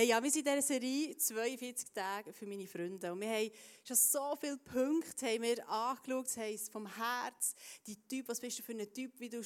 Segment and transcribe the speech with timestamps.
[0.00, 3.12] Hey, ja, wir sind in dieser Serie 42 Tage für meine Freunde.
[3.12, 3.50] Und wir haben
[3.84, 6.24] schon so viele Punkte haben wir angeschaut.
[6.24, 7.54] Das heisst, vom Herz,
[7.86, 9.42] die Typ, was bist du für ein Typ, wie du,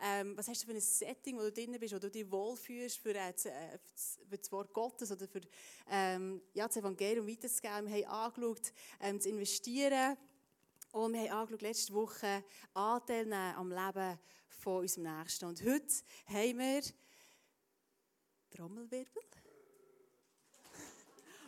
[0.00, 2.98] ähm, was hast du für ein Setting, wo du drin bist, wo du dich wohlfühlst
[2.98, 3.78] für, äh, äh
[4.28, 5.40] für das Wort Gottes oder für
[5.90, 7.92] ähm, ja, das Evangelium weiterzugeben.
[7.92, 10.16] Wir haben angeschaut, ähm, zu investieren.
[10.92, 15.46] Und wir haben angeschaut, letzte Woche Anteil nehmen am Leben von unserem Nächsten.
[15.46, 15.92] Und heute
[16.28, 16.82] haben wir
[18.50, 19.27] Trommelwirbel.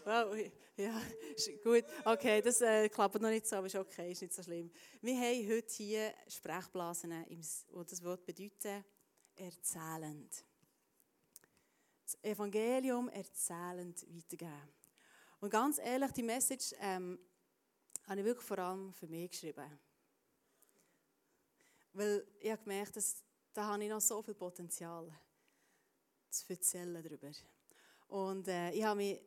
[0.05, 0.35] Wow,
[0.77, 1.01] ja,
[1.63, 1.85] gut.
[2.05, 4.71] Okay, das äh, klappt noch nicht so, aber ist okay, ist nicht so schlimm.
[5.03, 8.85] Wir haben heute hier Sprechblasen, die das Wort bedeutet,
[9.37, 10.45] erzählend.
[12.05, 14.69] Das Evangelium erzählend weitergeben.
[15.41, 17.19] Und ganz ehrlich, die Message ähm,
[18.07, 19.79] habe ich wirklich vor allem für mich geschrieben.
[21.93, 23.23] Weil ich habe gemerkt, dass
[23.53, 25.11] da habe ich noch so viel Potenzial
[26.31, 27.31] zu erzählen darüber.
[28.09, 29.21] Und äh, ich habe mich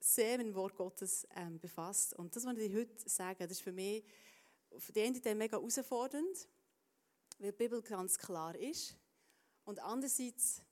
[0.00, 2.14] sehr mit dem Wort Gottes ähm, befasst.
[2.14, 4.04] Und das, was ich heute sage, das ist für mich
[4.70, 6.48] auf der einen Seite mega herausfordernd,
[7.38, 8.96] weil die Bibel ganz klar ist.
[9.64, 10.62] Und andererseits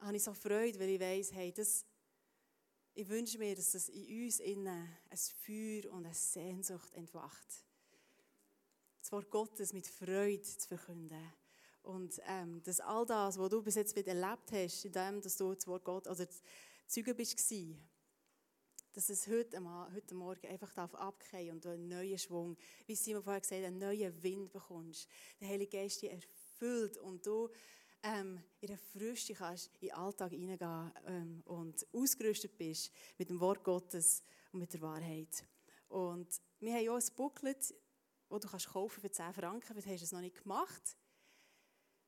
[0.00, 1.84] habe ich so Freude, weil ich weiß, hey, das,
[2.94, 7.46] ich wünsche mir, dass das in uns innen ein Feuer und eine Sehnsucht entwacht.
[9.00, 11.32] Das Wort Gottes mit Freude zu verkünden.
[11.82, 15.54] Und ähm, dass all das, was du bis jetzt erlebt hast, in dem, dass du
[15.54, 16.24] das Wort Gottes, also
[16.86, 17.38] Zeuge bist,
[18.92, 19.60] dass es heute,
[19.94, 23.78] heute Morgen einfach abgehen und du einen neuen Schwung, wie Simon vorher gesagt hat, einen
[23.78, 25.08] neuen Wind bekommst.
[25.40, 27.50] Der Heilige Geist dich erfüllt und du
[28.02, 33.40] ähm, in der Früchte kannst in den Alltag hineingehen ähm, und ausgerüstet bist mit dem
[33.40, 34.22] Wort Gottes
[34.52, 35.44] und mit der Wahrheit.
[35.88, 37.74] Und wir haben auch ein Booklet,
[38.28, 40.96] das du kannst kaufen für 10 Franken, hast du es noch nicht gemacht.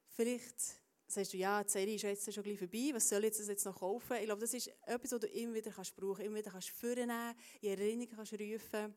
[0.09, 0.80] Vielleicht
[1.11, 3.65] sagst du, ja, die Serie ist jetzt schon gleich vorbei, was soll ich jetzt, jetzt
[3.65, 4.17] noch kaufen?
[4.19, 7.35] Ich glaube, das ist etwas, was du immer wieder kannst brauchen immer wieder kannst vornehmen,
[7.61, 8.95] in Erinnerung kannst rufen.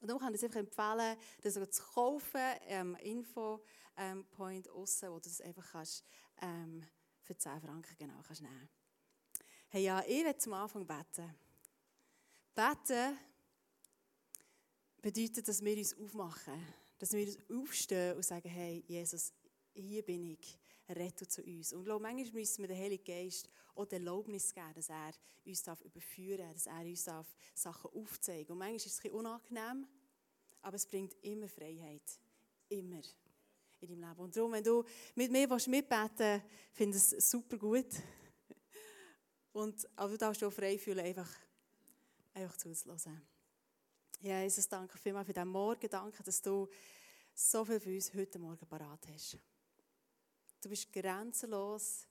[0.00, 5.14] Und darum kann ich es einfach empfehlen, das zu kaufen, ähm, Info-Point ähm, aussen, wo
[5.14, 6.04] du das einfach kannst,
[6.40, 6.84] ähm,
[7.22, 8.68] für 10 Franken genau kannst nehmen
[9.68, 11.34] Hey, ja, ich werde zum Anfang beten.
[12.54, 13.18] Beten
[15.00, 19.32] bedeutet, dass wir uns aufmachen, dass wir uns aufstehen und sagen, hey, Jesus,
[19.72, 21.72] hier bin ich rette zu uns.
[21.72, 25.12] Und glaube, manchmal müssen wir den Heiligen Geist auch die Erlaubnis geben, dass er
[25.44, 29.02] uns darf überführen darf, dass er uns darf Sachen aufzeigen Und manchmal ist es ein
[29.02, 29.86] bisschen unangenehm,
[30.62, 32.02] aber es bringt immer Freiheit.
[32.68, 33.02] Immer
[33.80, 34.20] in deinem Leben.
[34.20, 34.84] Und darum, wenn du
[35.14, 37.86] mit mir mitbeten willst, finde ich es super gut.
[39.52, 41.28] Und, aber du darfst auch frei fühlen, einfach,
[42.32, 43.20] einfach zuzulassen.
[44.20, 45.88] Ja, Jesus, danke vielmals für diesen Morgen.
[45.90, 46.68] Danke, dass du
[47.34, 49.38] so viel für uns heute Morgen parat hast.
[50.62, 52.06] Du bist grenzenlos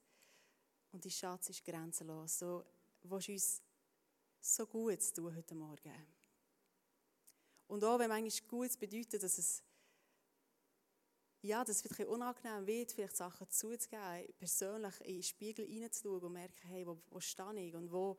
[0.92, 2.40] und dein Schatz ist grenzenlos.
[2.40, 2.64] Du
[3.04, 3.62] willst uns
[4.42, 5.94] so gut tun heute Morgen.
[7.68, 9.64] Und auch wenn manchmal gut bedeutet, dass es
[11.44, 16.34] ja, dass es vielleicht unangenehm wird, vielleicht Sachen zuzugeben, persönlich in den Spiegel hineinzuschauen und
[16.34, 18.18] merken, hey, wo, wo stehe ich und wo,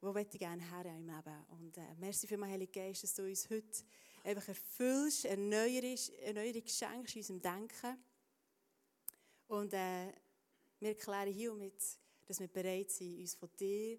[0.00, 1.46] wo möchte ich gerne her im Leben.
[1.48, 3.84] Und äh, merci für mein Heiliger Geist, dass du uns heute
[4.24, 8.09] einfach erfüllst, Erneuerung, Erneuerung schenkst in unserem Denken.
[9.50, 10.12] Und äh,
[10.78, 11.82] wir erklären hiermit,
[12.24, 13.98] dass wir bereit sind, uns von dir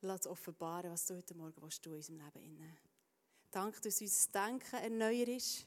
[0.00, 2.78] zu offenbaren, was du heute Morgen willst, in unserem Leben inne.
[3.50, 5.66] Danke, dass unser Denken erneuert ist.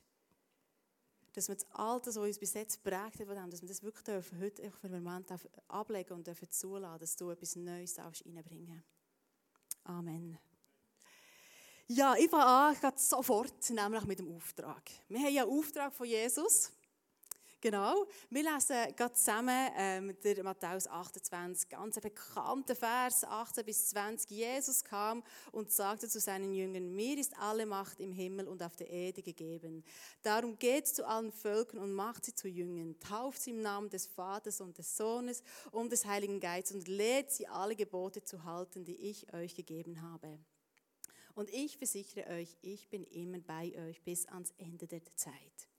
[1.33, 4.41] Dass wir das Alte, was uns bis jetzt prägt hat, dass wir das wirklich dürfen,
[4.41, 5.27] heute für einen Moment
[5.67, 8.83] ablegen und dürfen zulassen, dass du etwas Neues reinbringen
[9.83, 10.39] Amen.
[11.85, 14.89] Ja, ich fange an, sofort, nämlich mit dem Auftrag.
[15.07, 16.71] Wir haben ja einen Auftrag von Jesus.
[17.63, 18.07] Genau.
[18.29, 24.31] Wir lesen gerade zusammen ähm, der Matthäus 28, ganz bekannter Vers, 18 bis 20.
[24.31, 28.75] Jesus kam und sagte zu seinen Jüngern, mir ist alle Macht im Himmel und auf
[28.75, 29.81] der Erde gegeben.
[30.23, 34.07] Darum geht zu allen Völkern und macht sie zu Jüngern, tauft sie im Namen des
[34.07, 35.41] Vaters und des Sohnes
[35.71, 40.01] und des Heiligen Geistes und lehrt sie alle Gebote zu halten, die ich euch gegeben
[40.01, 40.37] habe.
[41.33, 45.72] Und ich versichere euch, ich bin immer bei euch bis ans Ende der Zeit.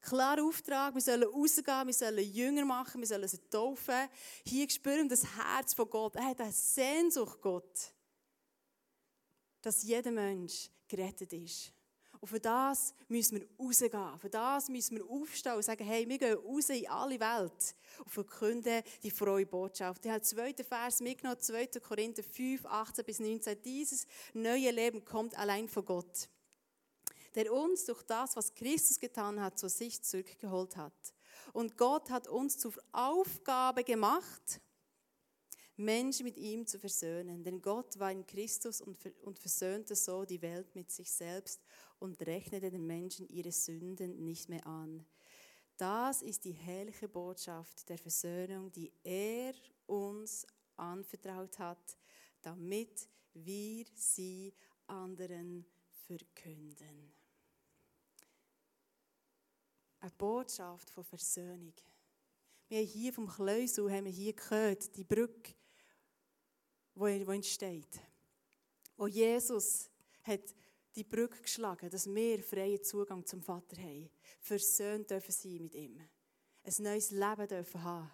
[0.00, 4.08] Klarer Auftrag, wir sollen rausgehen, wir sollen Jünger machen, wir sollen sie taufen.
[4.44, 6.16] Hier spüren das Herz von Gott.
[6.16, 7.92] Er hat eine Sehnsucht, Gott,
[9.62, 11.72] dass jeder Mensch gerettet ist.
[12.20, 14.18] Und für das müssen wir rausgehen.
[14.18, 18.10] Für das müssen wir aufstehen und sagen, hey, wir gehen raus in alle Welt und
[18.10, 20.04] verkünden die frohe Botschaft.
[20.04, 21.66] Ich habe den zweiten Vers mitgenommen, 2.
[21.80, 23.62] Korinther 5, 18 bis 19.
[23.62, 26.28] Dieses neue Leben kommt allein von Gott
[27.36, 31.14] der uns durch das, was Christus getan hat, zu sich zurückgeholt hat.
[31.52, 34.60] Und Gott hat uns zur Aufgabe gemacht,
[35.76, 37.44] Menschen mit ihm zu versöhnen.
[37.44, 41.60] Denn Gott war in Christus und, und versöhnte so die Welt mit sich selbst
[41.98, 45.04] und rechnete den Menschen ihre Sünden nicht mehr an.
[45.76, 49.52] Das ist die herrliche Botschaft der Versöhnung, die er
[49.86, 50.46] uns
[50.76, 51.98] anvertraut hat,
[52.40, 54.54] damit wir sie
[54.86, 55.66] anderen
[56.06, 57.15] verkünden.
[60.00, 61.74] Eine Botschaft von Versöhnung.
[62.68, 65.54] Wir haben hier vom Kleusel haben wir hier gehört, die Brücke,
[66.94, 68.00] wo entsteht.
[68.96, 69.88] Wo Jesus
[70.22, 70.54] hat
[70.96, 74.10] die Brücke geschlagen, dass wir freien Zugang zum Vater haben.
[74.40, 76.00] Versöhnt dürfen sein mit ihm.
[76.64, 78.10] Ein neues Leben dürfen haben.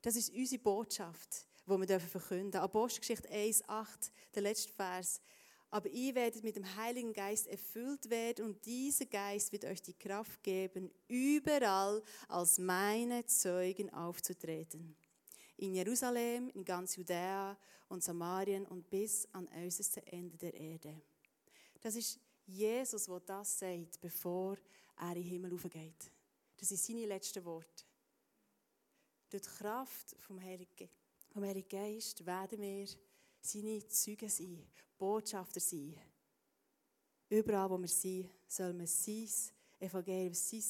[0.00, 2.64] Das ist unsere Botschaft, die wir verkünden dürfen.
[2.64, 5.20] Apostelgeschichte 1,8, der letzte Vers.
[5.76, 9.92] Aber ihr werdet mit dem Heiligen Geist erfüllt werden und dieser Geist wird euch die
[9.92, 14.96] Kraft geben, überall als meine Zeugen aufzutreten
[15.58, 17.58] in Jerusalem, in ganz Judäa
[17.90, 21.02] und Samarien und bis an äußerste Ende der Erde.
[21.82, 24.56] Das ist Jesus, der das sagt, bevor
[24.98, 26.10] er in den Himmel aufgeht.
[26.56, 27.84] Das sind seine letzten Worte.
[29.28, 30.88] Durch die Kraft vom Heiligen,
[31.28, 32.86] vom Heiligen Geist werden wir
[33.42, 34.66] seine Zeugen sein,
[34.98, 35.94] Botschafter sein.
[37.28, 39.28] Überall, wo wir sind, soll man sein
[39.78, 40.62] Evangelium, sein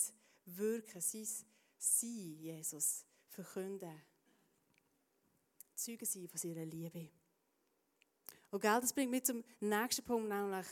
[0.47, 1.27] Wirken, sein
[1.79, 4.03] Sein, Jesus, verkünden.
[5.75, 7.11] Zeugen sein von seiner Liebe.
[8.51, 10.67] Und gell, das bringt mich zum nächsten Punkt, nämlich,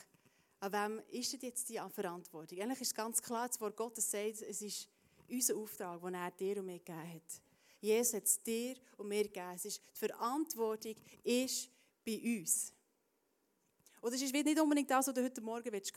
[0.60, 2.58] an wem ist jetzt die Verantwortung?
[2.58, 4.88] Eigentlich ist ganz klar, das Wort Gottes sagt, es ist
[5.28, 7.42] unser Auftrag, den er dir und mir gegeben hat.
[7.80, 9.52] Jesus hat es dir und mir gegeben.
[9.54, 11.68] Es ist, die Verantwortung ist
[12.04, 12.72] bei uns.
[14.04, 15.94] Und das ist nicht unbedingt das, was du heute Morgen hören willst.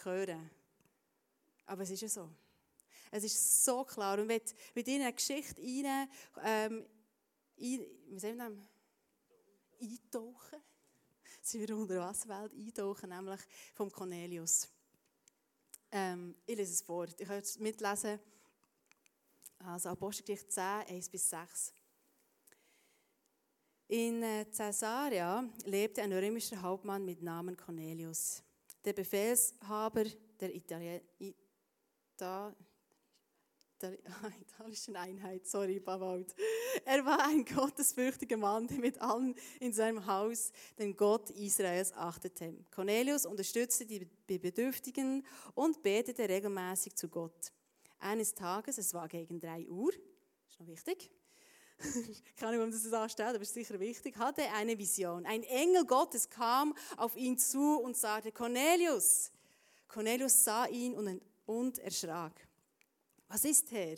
[1.65, 2.30] Aber es ist ja so.
[3.12, 4.18] Es ist so klar.
[4.18, 4.39] Und wenn
[4.74, 6.09] du in eine Geschichte rein,
[6.42, 6.86] ähm,
[7.59, 10.62] ein, wie sagen wir eintauchen.
[11.42, 13.42] Sie wir unter der Wasserwelt eintauchen, nämlich
[13.74, 14.69] vom Cornelius.
[15.92, 17.07] Ähm, ich lese es vor.
[17.09, 18.21] Ich kann es mitlesen.
[19.59, 21.74] Also Apostelgeschichte 10, 1 bis 6.
[23.89, 28.44] In äh, Caesarea lebte ein römischer Hauptmann mit Namen Cornelius.
[28.84, 30.04] Der Befehlshaber
[30.42, 32.54] der Italien, Ita,
[34.42, 36.36] italischen Einheit, sorry, Bavald.
[36.84, 42.56] Er war ein gottesfürchtiger Mann, der mit allen in seinem Haus den Gott Israels achtete.
[42.72, 45.25] Cornelius unterstützte die Bedürftigen
[45.56, 47.54] und betete regelmäßig zu Gott.
[48.00, 49.94] Eines Tages, es war gegen drei Uhr,
[50.50, 51.10] ist noch wichtig,
[51.79, 55.25] ich kann nicht, warum das so anstellt, aber ist sicher wichtig, hatte eine Vision.
[55.25, 59.31] Ein Engel Gottes kam auf ihn zu und sagte, Cornelius.
[59.88, 62.47] Cornelius sah ihn und, und erschrak.
[63.27, 63.97] Was ist, Herr?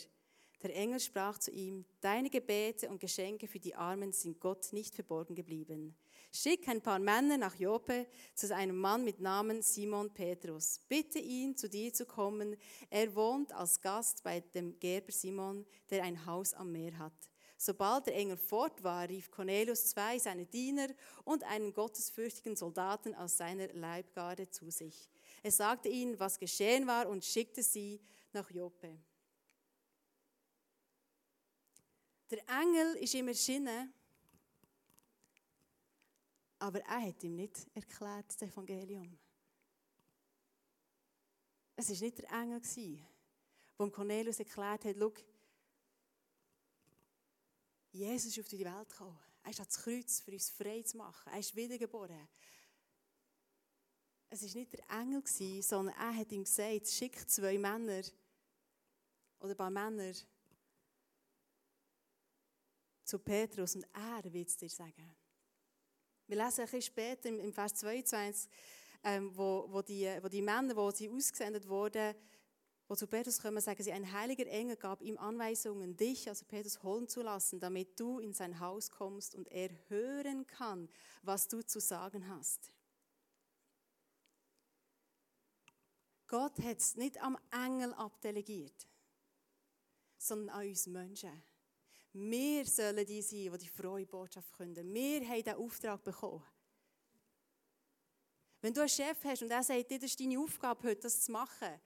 [0.61, 4.93] Der Engel sprach zu ihm, deine Gebete und Geschenke für die Armen sind Gott nicht
[4.93, 5.95] verborgen geblieben.
[6.31, 8.05] Schick ein paar Männer nach Joppe
[8.35, 10.81] zu einem Mann mit Namen Simon Petrus.
[10.87, 12.55] Bitte ihn, zu dir zu kommen.
[12.89, 17.29] Er wohnt als Gast bei dem Gerber Simon, der ein Haus am Meer hat.
[17.61, 20.88] Sobald der Engel fort war, rief Cornelius zwei seiner Diener
[21.25, 25.09] und einen gottesfürchtigen Soldaten aus seiner Leibgarde zu sich.
[25.44, 28.00] Er sagte ihnen, was geschehen war und schickte sie
[28.31, 28.97] nach Joppe.
[32.31, 33.94] Der Engel ist ihm erschienen,
[36.59, 39.19] aber er hat ihm nicht erklärt, das Evangelium.
[41.75, 42.61] Es war nicht der Engel,
[43.78, 44.95] der Cornelius erklärt hat,
[47.91, 49.19] Jesus ist auf die Welt gekommen.
[49.43, 51.31] Er ist ans Kreuz, für uns frei zu machen.
[51.31, 52.27] Er ist wiedergeboren.
[54.29, 55.23] Es war nicht der Engel,
[55.63, 58.03] sondern er hat ihm gesagt, schick zwei Männer
[59.39, 60.13] oder ein paar Männer
[63.03, 65.15] zu Petrus und er wird es dir sagen.
[66.27, 68.51] Wir lesen ein bisschen später im Vers 22,
[69.03, 72.13] ähm, wo, wo, die, wo die Männer, wo sie ausgesendet wurden,
[72.89, 76.81] wo zu Petrus kommen, sagen sie, ein heiliger Engel gab ihm Anweisungen, dich, also Petrus,
[76.81, 80.89] holen zu lassen, damit du in sein Haus kommst und er hören kann,
[81.21, 82.71] was du zu sagen hast.
[86.27, 88.87] Gott hat es nicht am Engel abdelegiert,
[90.17, 91.43] sondern an uns Menschen.
[92.13, 94.93] Wir sollen die sein, die die frohe Botschaft können.
[94.93, 96.43] Wir haben diesen Auftrag bekommen.
[98.61, 101.31] Wenn du einen Chef hast und er sagt, das ist deine Aufgabe heute, das zu
[101.31, 101.79] machen,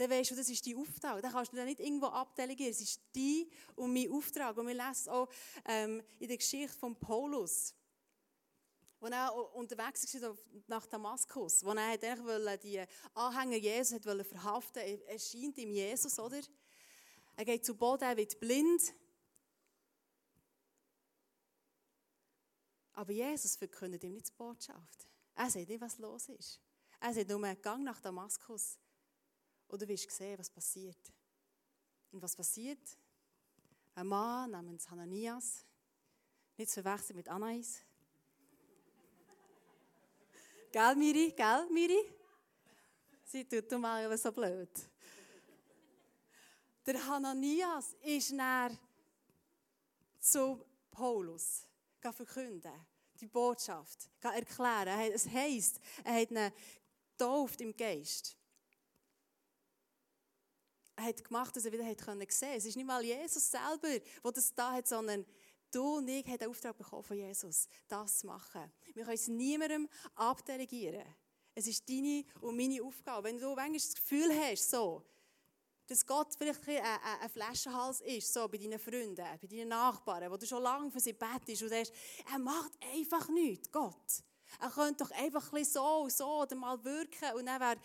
[0.00, 1.20] dann weißt du, das ist dein Auftrag.
[1.20, 2.72] Dann kannst du das nicht irgendwo abdelegieren.
[2.72, 3.44] Es ist dein
[3.76, 4.56] und mein Auftrag.
[4.56, 5.28] Und wir lesen auch
[5.66, 7.74] ähm, in der Geschichte von Paulus,
[8.98, 10.34] wo er unterwegs war
[10.68, 14.80] nach Damaskus, wo er eigentlich die Anhänger Jesus verhaften wollte.
[14.80, 16.40] Er erscheint ihm Jesus, oder?
[17.36, 18.94] Er geht zu Boden, er wird blind.
[22.94, 25.06] Aber Jesus verkündet ihm nicht die Botschaft.
[25.34, 26.58] Er sagt nicht, was los ist.
[27.00, 28.78] Er sagt nur, Gang nach Damaskus.
[29.70, 30.98] Und du wirst sehen, was passiert.
[32.10, 32.80] Und was passiert?
[33.94, 35.64] Ein Mann namens Hananias,
[36.56, 37.78] nicht zu verwechseln mit Anais.
[40.72, 41.32] gell, Miri?
[41.36, 42.12] Gell, Miri?
[43.24, 44.70] Sie tut mal so blöd.
[46.84, 48.76] Der Hananias ist näher
[50.18, 51.64] zu Paulus
[52.00, 52.72] verkünden,
[53.20, 55.12] die Botschaft, erklären.
[55.12, 56.52] Es heisst, er hat ihn
[57.12, 58.39] getauft im Geist.
[61.00, 62.26] Hat gemacht, dass er wieder sehen konnte.
[62.26, 65.24] Es ist nicht mal Jesus selber, der das da hat, sondern
[65.70, 68.72] du und ich haben den Auftrag bekommen von Jesus, das zu machen.
[68.94, 71.04] Wir können es niemandem abdelegieren.
[71.54, 73.28] Es ist deine und meine Aufgabe.
[73.28, 75.04] Wenn du manchmal das Gefühl hast, so,
[75.86, 80.30] dass Gott vielleicht ein, ein, ein Flaschenhals ist, so bei deinen Freunden, bei deinen Nachbarn,
[80.30, 81.90] wo du schon lange für sie betest und denkst,
[82.32, 84.22] er macht einfach nichts, Gott.
[84.60, 87.76] Er könnte doch einfach ein so so oder mal wirken und dann wäre...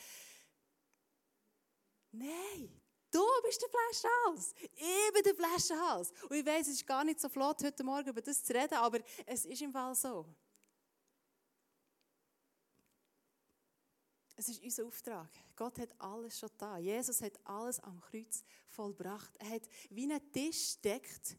[2.12, 2.82] Nein,
[3.16, 4.54] du bist der Flaschenhals.
[4.74, 6.12] Ich bin der Flaschenhals.
[6.30, 8.76] Und ich weiß, es ist gar nicht so flott, heute Morgen über das zu reden,
[8.76, 10.26] aber es ist im Fall so.
[14.38, 15.30] Es ist unser Auftrag.
[15.56, 16.78] Gott hat alles schon da.
[16.78, 19.32] Jesus hat alles am Kreuz vollbracht.
[19.38, 21.38] Er hat wie einen Tisch deckt,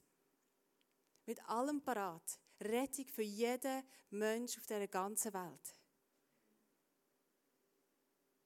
[1.26, 2.40] mit allem parat.
[2.58, 5.76] Rettung für jeden Mensch auf dieser ganzen Welt.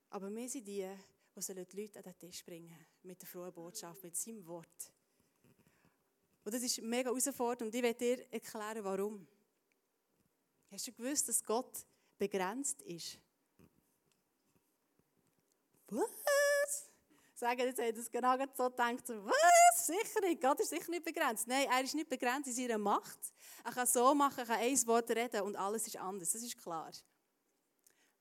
[0.08, 0.90] Aber wir sind die,
[1.48, 4.92] die die Leute an den Tisch bringen mit der frohen Botschaft, mit seinem Wort.
[6.44, 9.26] Und das ist mega herausfordernd und ich werde dir erklären, warum.
[10.70, 13.18] Hast du gewusst, dass Gott begrenzt ist?
[15.88, 16.90] was?
[17.34, 19.86] Sagen jetzt, hat es genau so gedacht, was?
[19.86, 21.46] Sicher nicht, Gott ist sicher nicht begrenzt.
[21.48, 23.18] Nein, er ist nicht begrenzt in seiner Macht.
[23.64, 26.56] Er kann so machen, er kann ein Wort reden und alles ist anders, das ist
[26.58, 26.92] klar.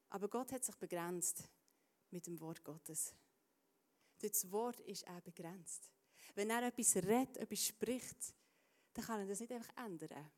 [0.09, 1.43] Aber Gott hat sich begrenzt
[2.11, 3.13] mit dem Wort Gottes.
[4.19, 5.89] Das Wort ist auch begrenzt.
[6.35, 8.33] Wenn er etwas redet, etwas spricht,
[8.93, 10.29] dann kann er das nicht einfach ändern.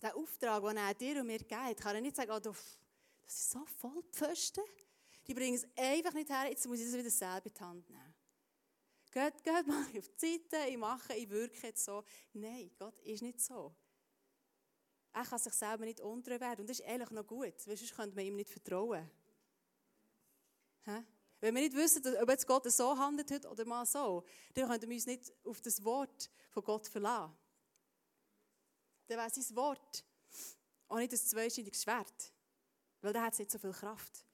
[0.00, 1.50] Der Auftrag, den er dir und mir gibt,
[1.80, 2.78] kann er nicht sagen, oh, das
[3.26, 4.64] ist so voll Pfosten.
[5.26, 7.90] Die bringen es einfach nicht her, jetzt muss ich es wieder selber in die Hand
[7.90, 8.14] nehmen.
[9.12, 12.02] Geht, geht mal auf die Seite, ich mache, ich wirke jetzt so.
[12.32, 13.74] Nein, Gott ist nicht so.
[15.12, 16.62] Er kann sich selber nicht untreu werden.
[16.62, 19.08] Und das ist eigentlich noch gut, weil sonst könnte man ihm nicht vertrauen.
[20.84, 24.24] Wenn wir nicht wissen, ob jetzt Gott so handelt oder mal so,
[24.54, 27.36] dann könnten wir uns nicht auf das Wort von Gott verlassen.
[29.08, 30.04] Dann wäre sein Wort
[30.88, 32.32] auch nicht ein zweischneidiges Schwert,
[33.00, 34.24] weil da hat es nicht so viel Kraft.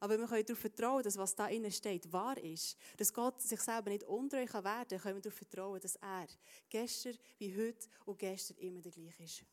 [0.00, 2.76] Aber wir können darauf vertrauen, dass was da innen steht, wahr ist.
[2.96, 6.26] Dass Gott sich selber nicht untreu kann werden kann, können wir darauf vertrauen, dass er
[6.68, 9.44] gestern wie heute und gestern immer der gleiche ist.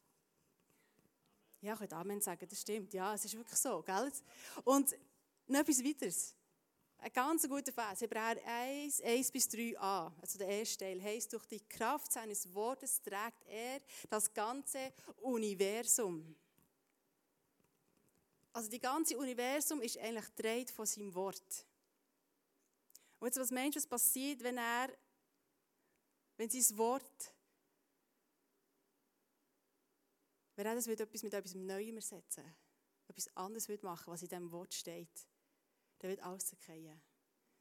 [1.61, 2.93] Ja, ich könnte Amen sagen, das stimmt.
[2.93, 4.11] Ja, es ist wirklich so, gell?
[4.63, 4.95] Und
[5.47, 6.34] noch etwas weiteres.
[7.05, 11.45] Ein ganz guter Vers, Hebräer 1, 1 bis 3a, also der erste Teil, heißt, durch
[11.45, 16.35] die Kraft seines Wortes trägt er das ganze Universum.
[18.51, 21.67] Also die ganze Universum ist eigentlich gedreht von seinem Wort.
[23.19, 24.89] Und jetzt, was meinst du, was passiert, wenn er,
[26.37, 27.35] wenn sein Wort,
[30.55, 32.55] wenn er das etwas mit etwas Neuem ersetzen
[33.07, 35.27] etwas anderes würde machen, was in diesem Wort steht,
[35.99, 37.01] dann wird alles zerkehren.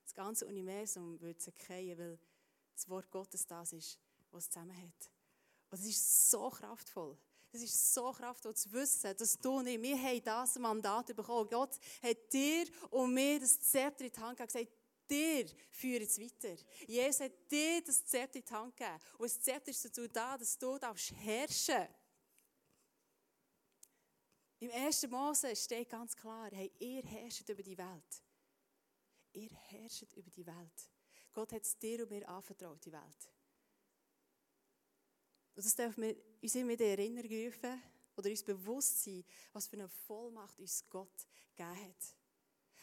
[0.02, 2.18] Das ganze Universum wird zerkehren, weil
[2.74, 3.98] das Wort Gottes das ist,
[4.30, 5.10] was es zusammenhält.
[5.70, 7.16] Und es ist so kraftvoll.
[7.52, 11.48] Es ist so kraftvoll zu wissen, dass du nicht, wir haben das Mandat bekommen.
[11.48, 16.18] Gott hat dir und mir das Zepter in die Hand gegeben gesagt, dir führt es
[16.18, 16.56] weiter.
[16.86, 18.98] Jesus hat dir das Zepter in die Hand gegeben.
[19.18, 21.86] Und das Zepter ist dazu da, dass du darfst herrschen
[24.64, 25.08] Im 1.
[25.10, 28.22] Mose steht ganz klar, hey, ihr herrscht über die Welt.
[29.34, 30.90] Ihr herrscht über die Welt.
[31.34, 33.30] Gott hat es dir und mir anvertraut, die Welt.
[35.54, 37.82] Und das dürfen wir uns immer wieder erinnern rufen
[38.16, 42.16] oder uns bewusst sein, was für eine Vollmacht uns Gott gegeben hat.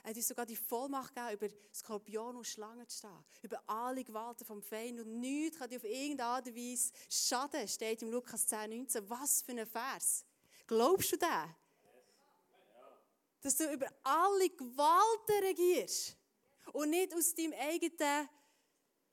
[0.03, 3.25] Er hat uns sogar die Vollmacht gegeben, über Skorpion und Schlangen zu stehen.
[3.41, 5.00] Über alle Gewalten vom Feind.
[5.00, 9.09] Und nichts kann dir auf irgendeine Art und Weise schaden, steht im Lukas 10, 19.
[9.09, 10.23] Was für ein Vers.
[10.67, 11.50] Glaubst du das?
[13.41, 16.15] Dass du über alle Gewalten regierst.
[16.74, 18.29] Und nicht aus deinem eigenen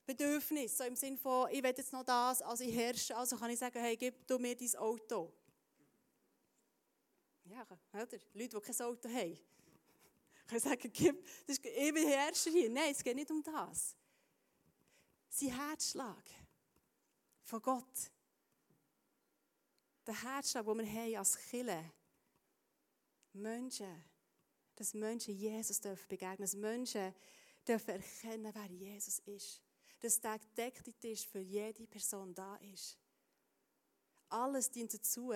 [0.05, 0.77] Bedürfnis.
[0.77, 3.59] So im Sinne von, ich will jetzt noch das, also ich herrsche, also kann ich
[3.59, 5.31] sagen, hey, gib du mir dein Auto.
[7.45, 8.17] Ja, oder?
[8.33, 9.39] Leute, die kein Auto haben,
[10.47, 12.69] können sagen, gib, das ist, ich bin Herrscher hier.
[12.69, 13.95] Nein, es geht nicht um das.
[15.29, 16.23] Sein Herzschlag
[17.43, 18.11] von Gott,
[20.07, 21.91] der Herzschlag, den wir haben als Kille.
[23.33, 24.03] Menschen,
[24.79, 27.13] dass Menschen Jesus dürfen begegnen, dass Menschen
[27.67, 29.61] dürfen erkennen, wer Jesus ist.
[29.99, 32.97] Dass der gedeckt ist für jede Person da ist.
[34.29, 35.33] Alles dient dazu,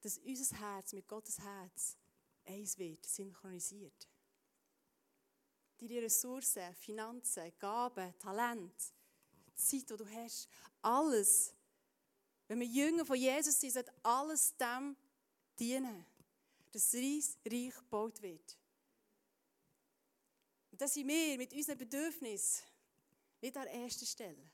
[0.00, 1.96] dass unser Herz mit Gottes Herz
[2.44, 4.08] eins wird, synchronisiert.
[5.78, 8.74] Deine Ressourcen, Finanzen, Gaben, Talent,
[9.54, 10.48] Zeit, die du hast,
[10.82, 11.54] alles,
[12.48, 14.96] wenn wir Jünger von Jesus sind, sollte alles dem
[15.56, 16.04] dienen,
[16.76, 18.58] dass das Reich gebaut wird.
[20.70, 22.66] Und das sind wir mit unseren Bedürfnissen
[23.40, 24.50] nicht an erster Stelle.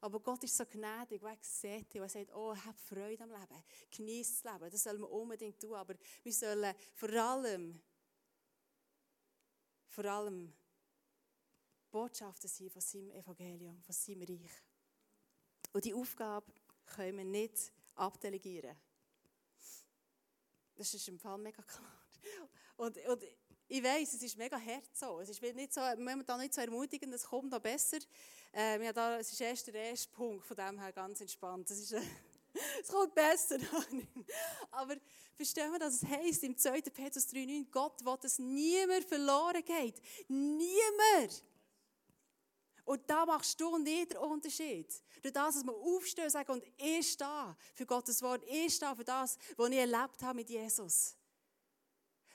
[0.00, 3.64] Aber Gott ist so gnädig, weil er sieht er sagt, oh, hab Freude am Leben,
[3.90, 4.70] genieß das Leben.
[4.70, 7.80] Das sollen wir unbedingt tun, aber wir sollen vor allem,
[9.88, 10.52] vor allem
[11.90, 14.52] Botschafter sein von seinem Evangelium, von seinem Reich.
[15.72, 16.52] Und die Aufgabe
[16.86, 18.76] können wir nicht abdelegieren.
[20.76, 22.04] Das ist im Fall mega klar.
[22.76, 23.22] Und, und
[23.68, 25.20] ich weiß, es ist mega hart so.
[25.20, 27.98] Es ist nicht so, momentan nicht so ermutigend, es kommt noch besser.
[28.52, 31.70] Ähm, ja, da, es ist erst der erste Punkt, von dem her ganz entspannt.
[31.70, 32.00] Es, ist, äh,
[32.82, 33.58] es kommt besser.
[34.70, 34.96] Aber
[35.34, 36.82] verstehen wir, dass es heisst im 2.
[36.82, 40.00] Petrus 3,9, Gott will, dass niemand verloren geht.
[40.28, 41.42] Niemand!
[42.84, 44.92] Und da machst du und ich den Unterschied.
[45.22, 48.94] Durch das, dass wir aufstehen und sagen, und ich stehe für Gottes Wort, ich stehe
[48.94, 51.16] für das, was ich erlebt habe mit Jesus.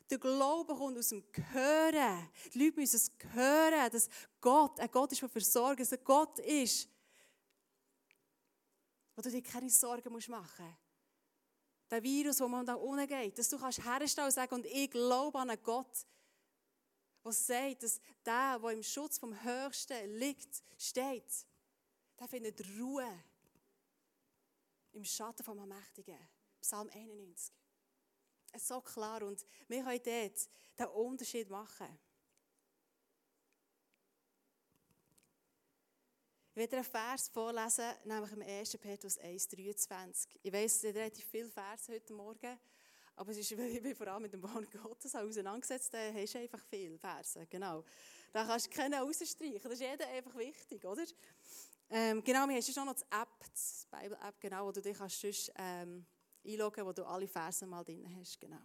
[0.09, 2.29] Der Glaube kommt aus dem Hören.
[2.51, 4.09] Die Leute müssen es hören, dass
[4.41, 6.89] Gott ein Gott ist, der versorgt, dass er Gott ist,
[9.15, 11.89] wo du dir keine Sorgen machen musst.
[11.91, 14.89] Der Virus, der man da unten geht, dass du kannst herstellen und sagen, und ich
[14.89, 16.05] glaube an einen Gott,
[17.29, 21.45] der sagt, dass der, der im Schutz vom Höchsten liegt, steht,
[22.19, 23.23] der findet Ruhe
[24.91, 26.17] im Schatten vom Allmächtigen.
[26.61, 27.53] Psalm 91
[28.57, 31.99] so klar und wir können dort den Unterschied machen.
[36.51, 38.77] Ich werde einen Vers vorlesen, nämlich im 1.
[38.77, 40.27] Petrus 1,23.
[40.41, 42.59] Ich weiss, es sind relativ viele Verse heute Morgen,
[43.19, 46.63] aber es ist, ich vor allem mit dem Wort Gottes auseinandergesetzt habe, hast du einfach
[46.69, 47.83] viele Verse, genau.
[48.31, 51.03] Da kannst du keinen rausstreichen, das ist jeder einfach wichtig, oder?
[51.89, 55.19] Ähm, genau, wir haben schon noch das App, das Bible-App, genau, wo du dich kannst
[55.19, 56.05] sonst, ähm,
[56.45, 58.39] einloggen, wo du alle Versen mal drin hast.
[58.39, 58.61] Genau.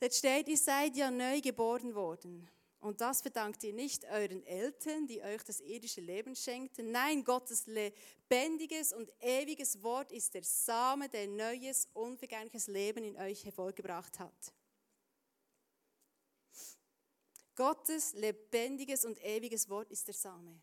[0.00, 2.50] Dort steht, ihr seid ja neu geboren worden.
[2.80, 6.90] Und das verdankt ihr nicht euren Eltern, die euch das irdische Leben schenkten.
[6.90, 13.44] Nein, Gottes lebendiges und ewiges Wort ist der Same, der neues, unvergängliches Leben in euch
[13.44, 14.52] hervorgebracht hat.
[17.54, 20.58] Gottes lebendiges und ewiges Wort ist der Same.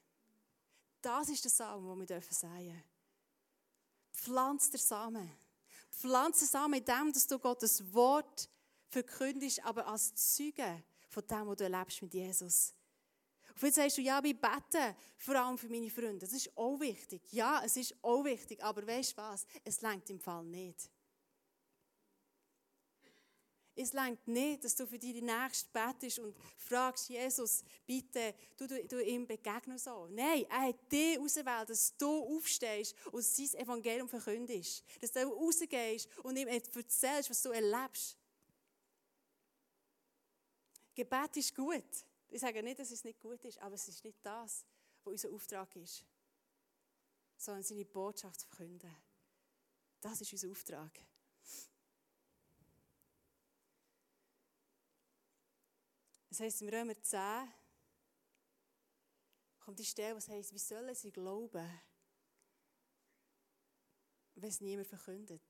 [0.99, 2.83] Das ist der Same, den wir dürfen sagen.
[4.11, 5.31] Pflanz der Samen.
[5.91, 8.49] Pflanze Samen in dem, dass du Gottes Wort
[8.87, 10.83] verkündest, aber als Zeuge
[11.17, 12.73] von dem, was du erlebst mit Jesus.
[13.55, 16.19] Und jetzt sagst du, ja, ich bete vor allem für meine Freunde.
[16.19, 17.21] Das ist auch wichtig.
[17.31, 19.47] Ja, es ist auch wichtig, aber weißt du was?
[19.63, 20.91] Es lenkt im Fall nicht.
[23.73, 28.83] Es längt nicht, dass du für deine Nächsten betest und fragst, Jesus, bitte, du, du,
[28.87, 30.07] du ihm begegnen so.
[30.07, 34.83] Nein, er hat dich ausgewählt, dass du aufstehst und sein Evangelium verkündest.
[34.99, 38.17] Dass du rausgehst und ihm erzählst, was du erlebst.
[40.97, 42.07] Gebet ist gut.
[42.27, 44.65] Ich sage nicht, dass es nicht gut ist, aber es ist nicht das,
[45.03, 46.03] was unser Auftrag ist.
[47.37, 48.91] Sondern seine Botschaft zu verkünden.
[50.01, 50.99] Das ist unser Auftrag.
[56.29, 57.53] Das heisst, im Römer 10
[59.59, 61.79] kommt die Stelle, was heisst, wie sollen sie glauben,
[64.33, 65.43] wenn es niemand verkündet?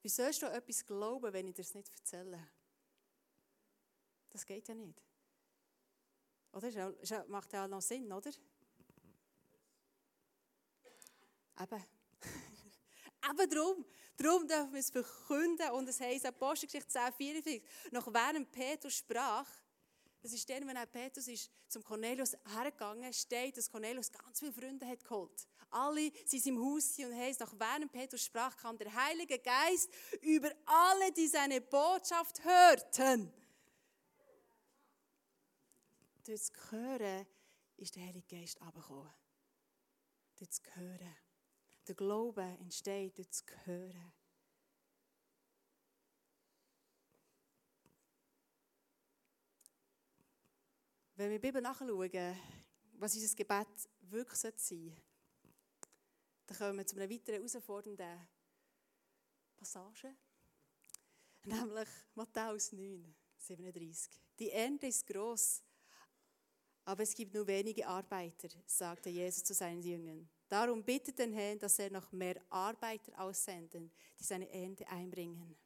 [0.00, 2.48] Wie sollst du etwas glauben, wenn ich dir es nicht erzähle?
[4.32, 5.02] Das geht ja nicht.
[6.52, 6.70] Oder?
[6.70, 8.30] Das macht ja auch noch Sinn, oder?
[11.60, 11.84] Eben.
[13.30, 13.86] Eben darum.
[14.16, 15.70] Darum dürfen wir es verkünden.
[15.70, 19.48] Und es heisst, Apostelgeschichte 10, 44, noch während Petrus sprach,
[20.22, 24.52] das ist dann, wenn er Petrus ist zum Cornelius hergegangen, steht, dass Cornelius ganz viele
[24.52, 25.48] Freunde hat geholt.
[25.70, 29.90] Alle sind im Haus und heisst, noch während Petrus sprach, kam der Heilige Geist
[30.20, 33.32] über alle, die seine Botschaft hörten.
[36.24, 37.26] Durch das Hören
[37.76, 39.12] ist der Heilige Geist abgekommen.
[40.36, 41.16] Durch das Hören.
[41.88, 44.12] Der Glaube entsteht durch das Hören.
[51.16, 52.38] Wenn wir die Bibel nachschauen,
[52.98, 55.02] was unser Gebet wirklich sein sollte,
[56.46, 58.28] dann kommen wir zu einem weiteren herausfordernden
[59.56, 60.16] Passage,
[61.44, 64.20] nämlich Matthäus 9, 37.
[64.38, 65.62] Die Ernte ist groß,
[66.84, 70.28] aber es gibt nur wenige Arbeiter, sagte Jesus zu seinen Jüngern.
[70.48, 75.56] Darum bittet den Herrn, dass er noch mehr Arbeiter aussenden, die seine Ernte einbringen.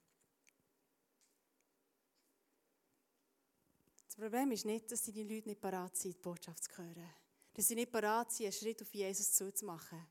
[4.06, 7.10] Das Problem ist nicht, dass die Leute nicht parat sind, die Botschaft zu hören.
[7.52, 10.06] Dass sie nicht parat sind, einen Schritt auf Jesus zuzumachen.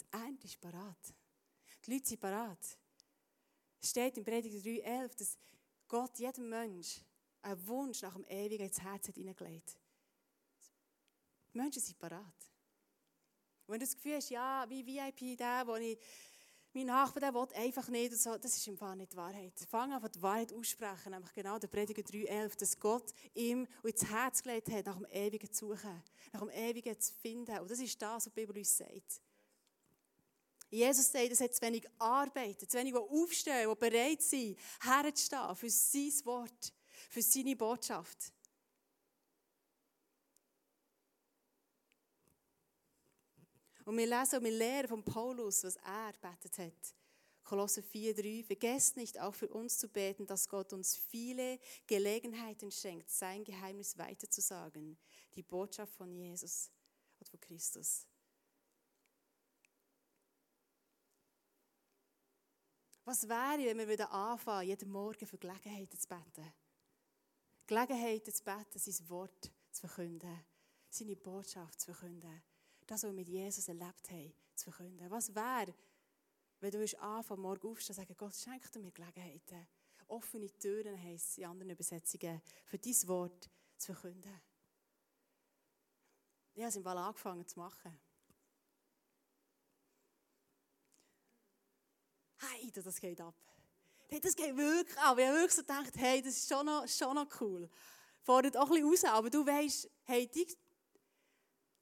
[0.00, 1.14] Die Ernte ist parat.
[1.86, 2.78] Die Leute sind parat.
[3.80, 5.38] Es steht in Prediger 3,11, dass
[5.88, 7.00] Gott jedem Mensch
[7.42, 9.79] einen Wunsch nach dem Ewigen ins Herz hat hineingelegt.
[11.52, 12.02] Die Menschen sind.
[12.02, 12.12] Und
[13.66, 15.98] wenn du das Gefühl hast, ja, wie VIP, der, wo ich
[16.72, 18.38] mein Nachbar der will einfach nicht und so.
[18.38, 19.52] Das ist im Fall nicht die Wahrheit.
[19.68, 24.42] Fang an, die Wahrheit aussprechen, nämlich genau der Prediger 3,11, dass Gott ihm ins Herz
[24.42, 27.58] gelegt hat, nach dem Ewigen zu suchen, nach dem Ewigen zu finden.
[27.58, 29.20] Und das ist das, was die Bibel uns sagt.
[30.70, 35.56] Jesus sagt, es hat zu wenig Arbeit, zu wenig, die aufstehen, die bereit sind, herzustehen
[35.56, 36.72] für sein Wort,
[37.08, 38.32] für seine Botschaft.
[43.90, 46.94] Und wir lesen und wir lernen von Paulus, was er betet hat.
[47.42, 48.44] Kolosse 4,3.
[48.44, 53.98] Vergesst nicht, auch für uns zu beten, dass Gott uns viele Gelegenheiten schenkt, sein Geheimnis
[53.98, 54.96] weiterzusagen.
[55.34, 56.70] Die Botschaft von Jesus
[57.18, 58.06] und von Christus.
[63.04, 66.52] Was wäre, wenn wir wieder anfangen, jeden Morgen für Gelegenheiten zu beten?
[67.66, 70.44] Gelegenheiten zu beten, sein Wort zu verkünden,
[70.90, 72.40] seine Botschaft zu verkünden
[72.90, 75.08] das, was wir mit Jesus erlebt haben, zu verkünden.
[75.10, 75.72] Was wäre,
[76.58, 79.68] wenn du anfangen, morgen aufstehen und sagen, Gott, schenk mir Gelegenheiten.
[80.08, 84.40] Offene Türen heisst in anderen Übersetzungen, für dein Wort zu verkünden.
[86.52, 87.96] Ich habe es im Fall angefangen zu machen.
[92.38, 93.36] Hey, das geht ab.
[94.08, 95.16] Hey, das geht wirklich ab.
[95.16, 97.70] Ich habe wirklich so gedacht, hey, das ist schon noch, schon noch cool.
[98.22, 100.46] Fordert auch ein bisschen raus, aber du weißt, hey, die,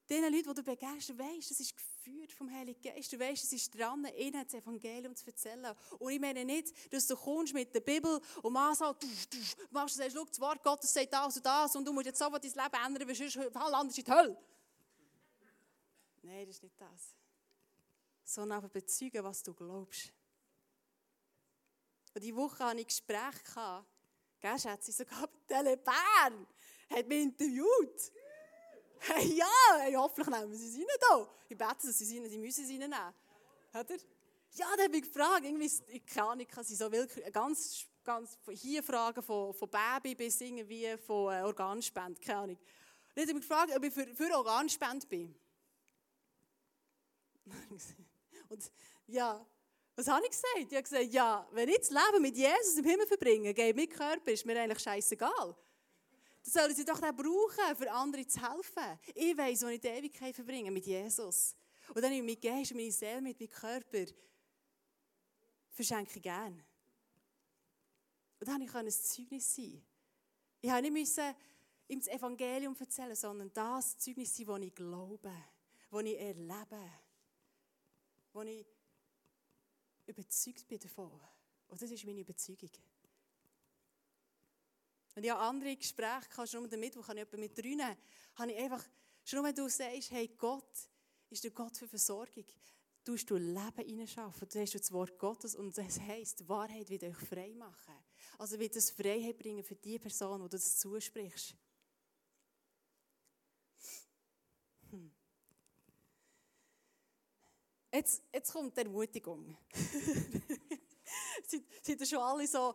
[0.09, 3.13] den Leuten, die du begeistert, weißt, das ist geführt vom Heiligen Geist.
[3.13, 5.75] Du weißt, es ist dran, ihnen das Evangelium zu erzählen.
[5.99, 9.37] Und ich meine nicht, dass du kommst mit der Bibel und machst, du, du,
[9.71, 12.43] machst sagst, schau, das Wort Gottes sagt das und das und du musst jetzt sofort
[12.43, 14.39] dein Leben ändern, weil sonst landest du in die Hölle.
[16.23, 17.15] Nein, das ist nicht das.
[18.25, 20.13] Sondern einfach bezeugen, was du glaubst.
[22.15, 23.85] Und diese Woche hatte ich Gespräche.
[24.41, 24.93] Gell, Schätze?
[24.93, 26.47] Sogar bei Telebern
[26.91, 28.13] hat mich interviewt.
[29.01, 29.47] Hey, ja,
[29.79, 31.29] hey, hoffentlich nehmen sie sie nicht da.
[31.49, 33.15] Ich bete, dass sie nicht, sie müssen sie nicht nehmen.
[33.73, 33.99] Hat er?
[34.53, 35.45] Ja, da habe ich gefragt.
[35.45, 40.41] Irgendwie, ich keine Ahnung, sie so wirklich ganz, ganz hier Fragen von, von Baby bis
[40.41, 42.59] irgendwie von äh, Organspende, keine Ahnung.
[43.15, 45.35] Dann habe ich gefragt, ob ich für, für Organspende bin.
[48.49, 48.73] Und
[49.07, 49.45] ja,
[49.97, 50.59] was habe ich gesagt?
[50.59, 53.89] Ich habe gesagt, ja, wenn ich das Leben mit Jesus im Himmel verbringe, geht mein
[53.89, 55.57] Körper, ist mir eigentlich scheißegal.
[56.49, 58.99] Sollen sie doch auch brauchen, für andere zu helfen.
[59.15, 61.55] Ich weiß, wo ich die Ewigkeit verbringe, mit Jesus.
[61.95, 64.07] Und dann nehme ich meinen Geist, meine Seele mit, meinem Körper.
[65.71, 66.65] Verschenke ich gerne.
[68.41, 69.83] Und dann konnte ich ein Zeugnis sein.
[70.61, 71.37] Ich musste nicht
[71.89, 75.33] ihm das Evangelium erzählen, sondern das Zeugnis sein, das ich glaube,
[75.91, 76.91] das ich erlebe,
[78.33, 78.67] das ich
[80.07, 81.21] überzeugt bin davon.
[81.69, 82.71] Und das ist meine Überzeugung.
[85.19, 87.97] Und ich habe andere Gespräche gehabt, schon am Mittwoch, habe ich mit drinnen,
[88.37, 88.85] habe ich einfach,
[89.25, 90.89] schon wenn du sagst, hey, Gott
[91.29, 92.45] ist der Gott für Versorgung,
[93.05, 97.03] tust du Leben hineinschaffen, du hast das Wort Gottes und das heisst, die Wahrheit wird
[97.03, 97.97] euch frei machen.
[98.39, 101.57] Also wird es Freiheit bringen für die Person, wo du das zusprichst.
[104.91, 105.11] Hm.
[107.93, 109.59] Jetzt, jetzt kommt die Ermutigung.
[111.83, 112.73] Seid ihr schon alle so,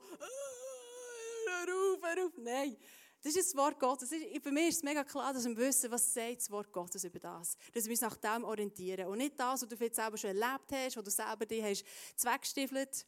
[1.48, 2.32] hör auf, hör auf.
[2.38, 2.78] Nein,
[3.22, 4.10] das ist das Wort Gottes.
[4.10, 7.20] Für mich ist es mega klar, dass wir wissen, was sagt das Wort Gottes über
[7.20, 7.58] das.
[7.74, 9.08] Dass wir uns nach dem orientieren.
[9.08, 11.86] Und nicht das, was du vielleicht selber schon erlebt hast, wo du selber dich hast
[12.18, 13.06] zweckgestiefelt.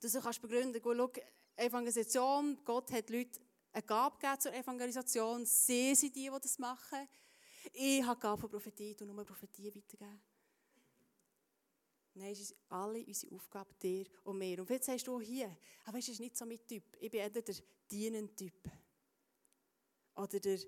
[0.00, 1.10] Dass du kannst begründen, schau,
[1.56, 3.40] Evangelisation, Gott hat Leute
[3.72, 5.44] eine Gabe zur Evangelisation.
[5.46, 7.08] Sie sind die, die das machen.
[7.72, 10.20] Ich habe Gabe von Prophetie, und nur Prophetie weitergeben.
[12.18, 14.58] Nein, es ist alle unsere Aufgabe, dir und mir.
[14.60, 16.82] Und jetzt sagst du hier, aber es ist nicht so mein Typ.
[16.98, 17.54] Ich bin eher der
[17.88, 18.68] dienende Typ.
[20.16, 20.66] Oder der, die,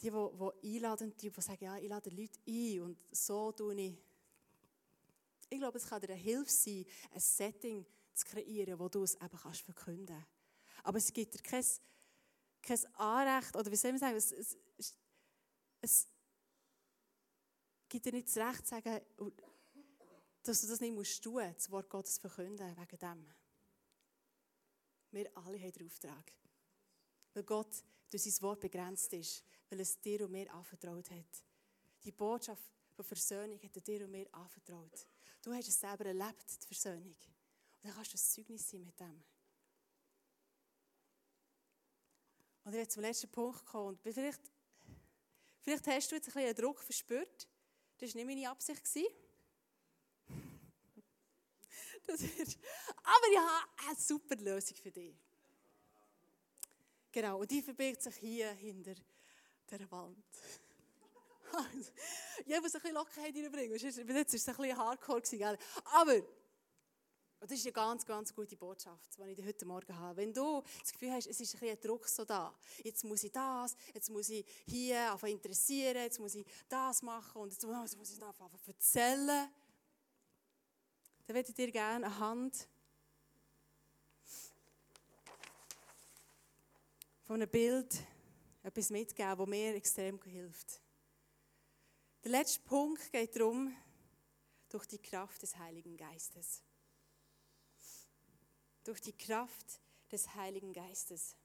[0.00, 3.94] die, die einladen Typ, die sagen, ja, ich lade Leute ein und so tue ich.
[5.50, 9.14] Ich glaube, es kann dir eine Hilfe sein, ein Setting zu kreieren, wo du es
[9.16, 10.28] eben kannst verkünden kannst.
[10.82, 11.64] Aber es gibt dir kein,
[12.62, 14.56] kein Anrecht, oder wie soll man sagen, es, es,
[15.82, 16.08] es
[17.86, 19.00] gibt dir nicht das Recht zu sagen,
[20.44, 23.34] dass du das nicht musst tun musst, das Wort Gottes verkünden, wegen dem.
[25.10, 26.32] Wir alle haben den Auftrag.
[27.32, 31.44] Weil Gott durch sein Wort begrenzt ist, weil es dir und mir anvertraut hat.
[32.04, 35.06] Die Botschaft von Versöhnung hat er dir und mir anvertraut.
[35.42, 37.16] Du hast es selber erlebt, die Versöhnung.
[37.16, 39.24] Und dann kannst du ein Zeugnis sein mit dem.
[42.64, 43.88] Und ich werde zum letzten Punkt kommen.
[43.88, 44.40] Und vielleicht,
[45.62, 47.48] vielleicht hast du jetzt ein bisschen Druck verspürt.
[47.98, 48.86] Das war nicht meine Absicht.
[52.06, 52.58] Das wird,
[53.02, 55.14] aber ich habe eine super Lösung für dich.
[57.10, 58.94] Genau, und die verbirgt sich hier hinter
[59.70, 60.18] der Wand.
[62.44, 63.72] ich muss ein bisschen Lockerheit reinbringen.
[63.76, 65.22] Jetzt war es ein bisschen hardcore.
[65.22, 65.58] Gell?
[65.84, 66.22] Aber
[67.46, 70.16] das ist eine ganz, ganz gute Botschaft, die ich heute Morgen habe.
[70.16, 73.32] Wenn du das Gefühl hast, es ist ein bisschen Druck so da, jetzt muss ich
[73.32, 77.64] das, jetzt muss ich hier anfangen interessieren, jetzt muss ich das machen und jetzt
[77.96, 79.48] muss ich anfangen erzählen,
[81.26, 82.68] dann würde ich dir gerne eine Hand
[87.24, 87.94] von einem Bild
[88.62, 90.80] etwas mitgeben, das mir extrem hilft.
[92.22, 93.74] Der letzte Punkt geht darum,
[94.68, 96.62] durch die Kraft des Heiligen Geistes.
[98.82, 101.36] Durch die Kraft des Heiligen Geistes.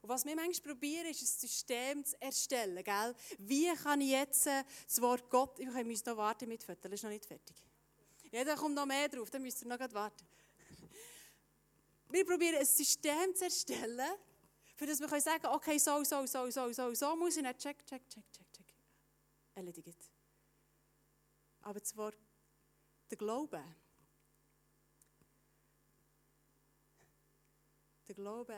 [0.00, 2.82] Und was wir manchmal probieren, ist ein System zu erstellen.
[2.82, 3.14] Gell?
[3.38, 7.02] Wie kann ich jetzt äh, das Wort Gott, ich muss noch warten mit das ist
[7.02, 7.67] noch nicht fertig.
[8.30, 10.26] Da kommt noch mehr drauf, dann müsst ihr noch warten.
[12.10, 14.16] Wir probieren ein System zu erstellen,
[14.76, 17.58] für das wir sagen können, okay, so, so, so, so, so, so muss ich nicht,
[17.58, 18.66] check, check, check, check, check.
[19.54, 20.10] Erledigt.
[21.62, 22.16] Aber Wort,
[23.10, 23.62] der Glaube,
[28.06, 28.56] der Glaube,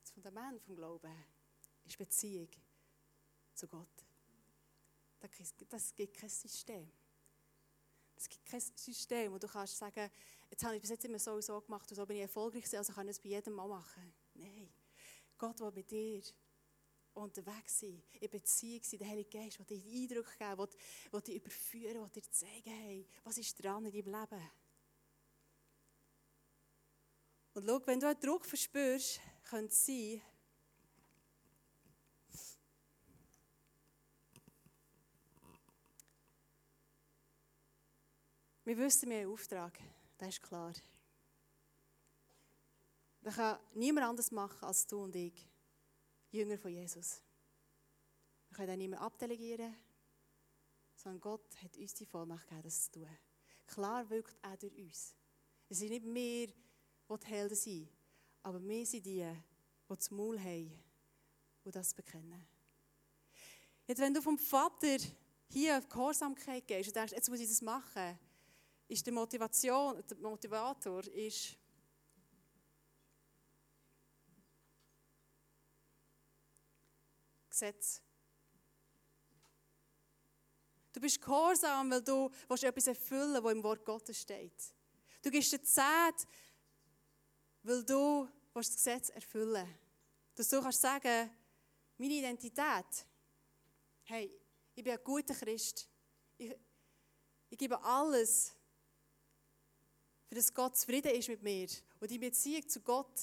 [0.00, 1.24] das Fundament vom Glauben
[1.84, 2.50] ist Beziehung
[3.54, 3.88] zu Gott.
[5.70, 6.90] Das gibt kein System.
[8.16, 10.10] Es gibt kein System, wo du kannst sagen,
[10.50, 12.76] jetzt habe ich bis jetzt immer so und so gemacht und so bin ich erfolgreich
[12.76, 14.12] also kann ich es bei jedem Mal machen.
[14.34, 14.72] Nein.
[15.38, 16.22] Gott will mit dir
[17.12, 20.68] unterwegs sein, in Beziehung sein, der Heilige Geist, der dir Eindruck geben,
[21.12, 24.50] der dich überführen, der dir zeigen, hey, was ist dran in deinem Leben.
[27.54, 30.20] Und schau, wenn du einen Druck verspürst, könnte es sein,
[38.66, 39.78] Wir wissen, wir haben einen Auftrag.
[40.18, 40.72] Das ist klar.
[43.22, 45.48] Das kann niemand anders machen als du und ich,
[46.32, 47.22] Jünger von Jesus.
[48.48, 49.72] Wir können auch niemand abdelegieren,
[50.96, 53.08] sondern Gott hat uns die Vollmacht gegeben, das zu tun.
[53.68, 55.14] Klar wirkt er durch uns.
[55.68, 56.54] Es sind nicht wir, die
[57.20, 57.88] die Helden sind,
[58.42, 60.72] aber wir sind die, die das Maul haben
[61.62, 62.44] und das bekennen.
[63.86, 64.96] Jetzt, wenn du vom Vater
[65.50, 68.18] hier auf Gehorsamkeit gehst und denkst, jetzt muss ich das machen,
[68.88, 71.56] ist die Motivation, der Motivator ist,
[77.48, 78.02] Gesetz.
[80.92, 84.74] Du bist gehorsam, weil du etwas erfüllen willst, was im Wort Gottes steht.
[85.22, 86.26] Du gibst dir Zeit,
[87.62, 89.80] weil du das Gesetz erfüllen willst.
[90.34, 91.30] Dass du kannst sagen,
[91.98, 93.06] meine Identität,
[94.04, 94.30] hey,
[94.74, 95.88] ich bin ein guter Christ.
[96.36, 96.54] Ich,
[97.48, 98.55] ich gebe alles,
[100.26, 101.68] für das Gott zufrieden ist mit mir.
[102.00, 103.20] Und die Beziehung zu Gott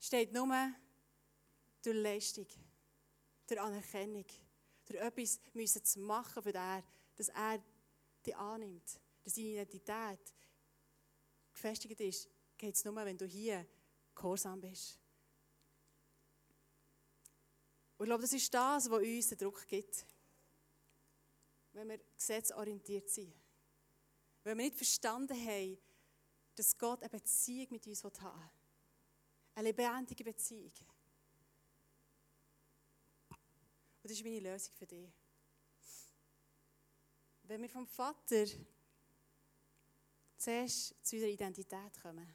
[0.00, 0.72] steht nur
[1.82, 2.46] durch Leistung,
[3.46, 4.24] durch Anerkennung,
[4.86, 6.82] durch etwas müssen zu machen, für den,
[7.16, 7.62] dass er
[8.24, 10.34] dich annimmt, dass deine Identität
[11.52, 13.66] gefestigt ist, geht es nur, wenn du hier
[14.14, 14.98] gehorsam bist.
[17.98, 20.06] Und ich glaube, das ist das, was uns den Druck gibt
[21.76, 23.34] wenn wir gesetzorientiert sind.
[24.42, 25.78] Wenn wir nicht verstanden haben,
[26.54, 28.50] dass Gott eine Beziehung mit uns haben will.
[29.56, 30.72] Eine lebendige Beziehung.
[33.28, 35.12] Und das ist meine Lösung für dich.
[37.42, 38.46] Wenn wir vom Vater
[40.38, 42.34] zuerst zu unserer Identität kommen,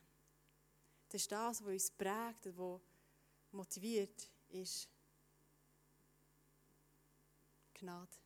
[1.10, 2.82] das ist das, was uns prägt und
[3.52, 4.88] motiviert, ist
[7.74, 8.21] Gnade.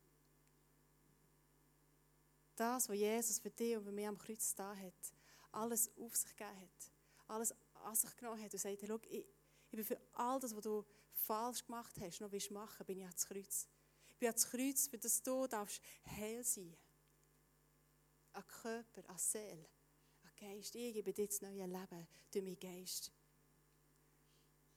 [2.55, 5.13] Das, was Jesus für dich und für mich am Kreuz da hat,
[5.51, 6.91] alles auf sich gegeben hat,
[7.27, 9.25] alles an sich genommen hat und sagt, hey, schau, ich,
[9.71, 13.05] ich bin für all das, was du falsch gemacht hast, noch willst machen, bin ich
[13.05, 13.67] ans Kreuz.
[14.09, 16.75] Ich bin ans Kreuz, für das du darfst heil sein.
[18.33, 19.67] An Körper, an Seele,
[20.23, 20.75] an Geist.
[20.75, 23.11] Ich gebe dir das neue Leben durch meinen Geist.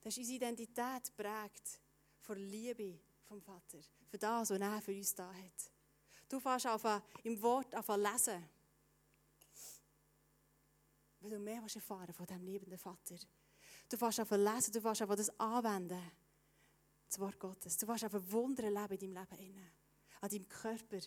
[0.01, 1.81] Das ist unsere Identität prägt
[2.21, 3.79] von Liebe, vom Vater.
[4.07, 5.78] Für das, was er für uns da hat.
[6.29, 8.45] Du fährst auf im Wort auf lesen.
[11.21, 13.17] Weil du mehr erfahren von diesem liebenden Vater.
[13.89, 16.03] Du fährst auf lesen, du fährst auf das anwenden.
[17.09, 17.77] Das Wort Gottes.
[17.79, 19.73] Du fährst auf Wunder erleben in deinem Leben.
[20.21, 20.99] An deinem Körper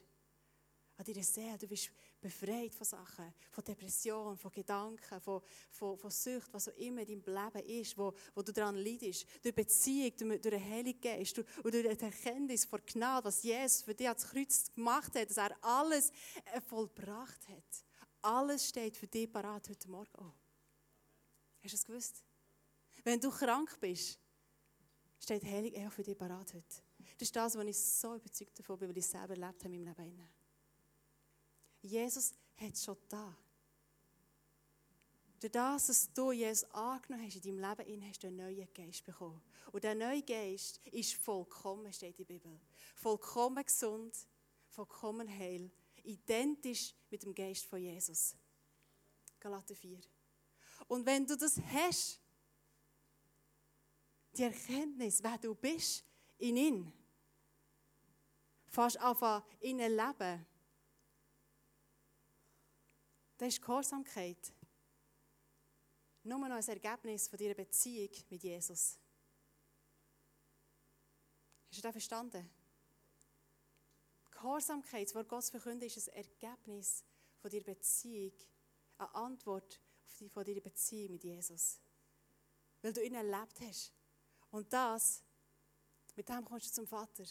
[1.01, 1.57] an deiner Seele.
[1.57, 6.77] Du bist befreit von Sachen, von Depressionen, von Gedanken, von, von, von Sucht, was auch
[6.77, 9.25] immer in deinem Leben ist, wo, wo du daran leidest.
[9.41, 13.81] Durch Beziehung, durch, durch den Heiligen Geist und durch die Erkenntnis von Gnade, was Jesus
[13.81, 16.11] für dich ans Kreuz gemacht hat, dass er alles
[16.67, 17.85] vollbracht hat.
[18.21, 20.11] Alles steht für dich parat heute Morgen.
[20.19, 20.31] Oh.
[21.63, 22.23] Hast du es gewusst?
[23.03, 24.19] Wenn du krank bist,
[25.19, 26.83] steht Heilig auch für dich parat heute.
[27.17, 29.73] Das ist das, was ich so überzeugt davon bin, weil ich es selber erlebt habe
[29.73, 30.40] in meinem Leben.
[31.81, 33.35] Jesus hat es schon da.
[35.39, 39.03] Durch das, dass du Jesus angenommen hast in deinem Leben, hast du einen neuen Geist
[39.03, 39.41] bekommen.
[39.71, 42.59] Und der neue Geist ist vollkommen, steht in der Bibel.
[42.95, 44.15] Vollkommen gesund,
[44.69, 45.71] vollkommen heil,
[46.03, 48.35] identisch mit dem Geist von Jesus.
[49.39, 49.99] Galater 4.
[50.87, 52.19] Und wenn du das hast,
[54.33, 56.05] die Erkenntnis, wer du bist
[56.37, 56.93] in ihm,
[58.67, 60.45] fast einfach in ein Leben,
[63.41, 64.53] das ist Gehorsamkeit.
[66.21, 68.99] Nur noch ein Ergebnis von deiner Beziehung mit Jesus.
[71.67, 72.47] Hast du das verstanden?
[74.29, 77.03] Gehorsamkeit, das Wort Gottes verkünden, ist ein Ergebnis
[77.39, 78.33] von deiner Beziehung,
[78.99, 79.81] eine Antwort
[80.31, 81.79] von deiner Beziehung mit Jesus.
[82.83, 83.91] Weil du ihn erlebt hast.
[84.51, 85.23] Und das,
[86.15, 87.23] mit dem kommst du zum Vater.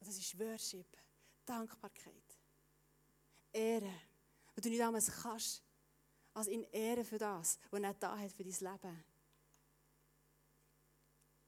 [0.00, 0.98] Und das ist Worship,
[1.46, 2.27] Dankbarkeit.
[3.52, 3.92] Ehre.
[4.54, 5.62] Und du nicht damals kannst,
[6.34, 9.04] als in Ehre für das, was er da hat für dein Leben.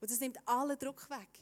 [0.00, 1.40] Und das nimmt allen Druck weg.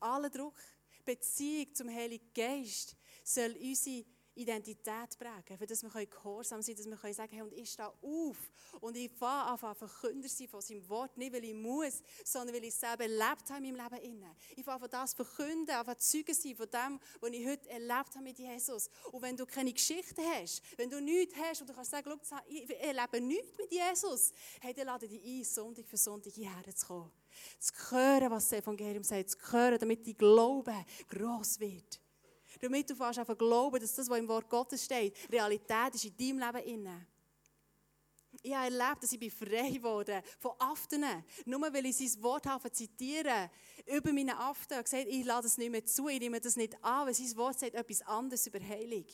[0.00, 0.58] Allen Druck.
[1.04, 4.04] Beziehung zum Heiligen Geist soll unsere
[4.40, 7.88] Identität prägen, für dass wir gehorsam sein können, dass wir sagen hey, und ich stehe
[7.88, 8.36] auf
[8.80, 12.64] und ich fange an, Verkünder sein von seinem Wort, nicht weil ich muss, sondern weil
[12.64, 14.00] ich es selber erlebt habe in meinem Leben.
[14.00, 14.36] Innen.
[14.56, 18.22] Ich fange an, das verkünden, an Zeugen sein von dem, was ich heute erlebt habe
[18.22, 18.88] mit Jesus.
[19.12, 22.10] Und wenn du keine Geschichte hast, wenn du nichts hast und du kannst sagen,
[22.46, 26.86] ich erlebe nichts mit Jesus, hey, dann lade dich ein, Sonntag für Sonntag hierher zu
[26.86, 27.12] kommen.
[27.58, 30.74] Zu hören, was das Evangelium sagt, zu hören, damit dein Glaube
[31.08, 32.00] gross wird
[32.60, 36.16] damit du fast einfach glauben, dass das, was im Wort Gottes steht, Realität ist in
[36.16, 37.06] deinem Leben inne.
[38.42, 41.04] Ich habe erlebt, dass ich frei wurde von Aften.
[41.44, 43.50] Nur weil ich sein Wort habe zitieren
[43.86, 46.82] über meine Aften und gesagt, ich lade es nicht mehr zu, ich nehme das nicht
[46.82, 49.04] an, weil sein Wort sagt etwas anderes über Heilung.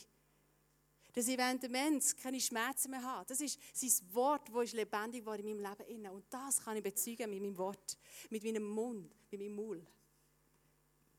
[1.13, 3.25] Dass ich während der Mensch keine Schmerzen mehr habe.
[3.27, 6.11] Das ist sein Wort, das lebendig war in meinem Leben.
[6.11, 7.97] Und das kann ich bezeugen mit meinem Wort,
[8.29, 9.89] mit meinem Mund, mit meinem Mund.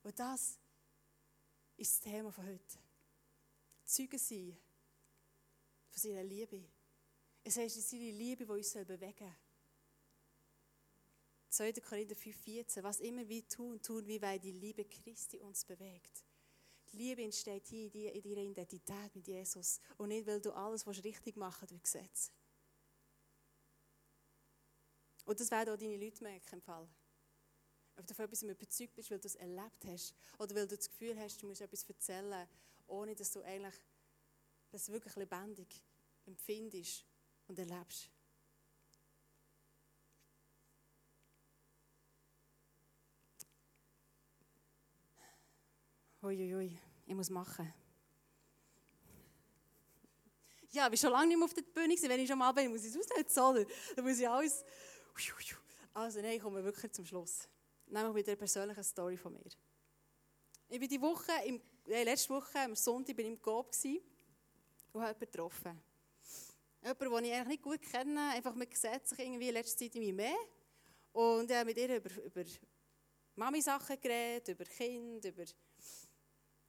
[0.04, 0.56] Und das
[1.78, 2.78] ist das Thema von heute.
[3.84, 4.56] Zeugen sein
[5.88, 6.64] von seiner Liebe.
[7.44, 9.18] Es ist seine Liebe, die uns bewegen
[11.50, 11.72] soll.
[11.72, 11.80] 2.
[11.80, 12.82] Korinther 5,14.
[12.82, 16.24] Was immer wir tun, tun wir, weil die Liebe Christi uns bewegt.
[16.92, 20.52] Die Liebe entsteht hier in, dir, in deiner Identität mit Jesus und nicht, weil du
[20.52, 22.32] alles richtig machen durch Gesetz.
[25.24, 26.88] Und das werden auch deine Leute merken im Fall
[28.06, 31.42] von etwas überzeugt bist, weil du es erlebt hast oder weil du das Gefühl hast,
[31.42, 32.48] du musst etwas erzählen,
[32.86, 33.74] ohne dass du eigentlich
[34.70, 35.82] das wirklich lebendig
[36.26, 37.04] empfindest
[37.46, 38.10] und erlebst.
[46.22, 47.72] Uiuiui, ich muss machen.
[50.70, 51.94] Ja, ich bin schon lange nicht mehr auf der Bühne.
[51.94, 53.64] Wenn ich schon mal bin, muss ich es aussetzen, oder?
[53.96, 54.64] Dann muss ich alles...
[55.94, 57.48] Also nein, ich komme wirklich zum Schluss
[57.90, 59.50] nämlich mit einer persönlichen Story von mir.
[60.68, 63.70] Ich bin die Woche, im, äh, letzte Woche, am Sonntag, bin ich im Coop
[64.92, 65.82] und habe jemanden getroffen.
[66.82, 70.12] Jemanden, den ich eigentlich nicht gut kenne, einfach sieht sich irgendwie in letzter Zeit irgendwie
[70.12, 70.36] mehr.
[71.12, 72.44] Und ich habe mit ihr über, über
[73.36, 75.44] Mami-Sachen geredet, über Kind, über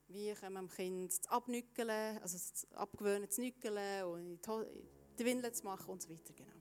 [0.08, 2.38] wie kann man dem Kind abnückeln, also
[2.74, 4.40] abgewöhnen zu nückeln und
[5.18, 6.32] die Windeln zu machen und so weiter.
[6.34, 6.59] Genau.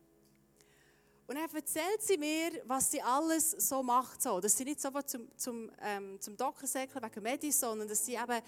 [1.29, 4.19] Und dann erzählt sie mir, was sie alles so macht.
[4.19, 4.39] So.
[4.39, 8.15] Dass sie nicht sofort zum, zum, ähm, zum Doktor säckeln wegen Medis, sondern dass sie
[8.15, 8.41] eben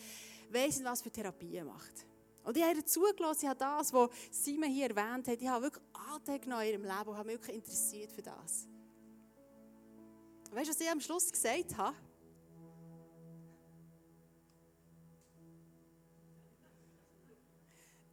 [0.49, 2.07] weiss, was für Therapien macht.
[2.43, 5.65] Und ich habe ihr zugelassen, ich habe das, was Simon hier erwähnt hat, ich habe
[5.65, 8.67] wirklich Anteil genommen in ihrem Leben und habe mich wirklich interessiert für das.
[10.49, 11.95] Weißt du, was ich am Schluss gesagt habe?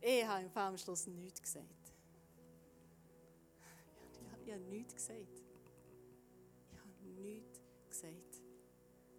[0.03, 1.78] Ich habe am Schluss nichts gesagt.
[4.49, 5.43] Ich habe nichts gesagt.
[6.73, 8.43] Ich habe nichts gesagt.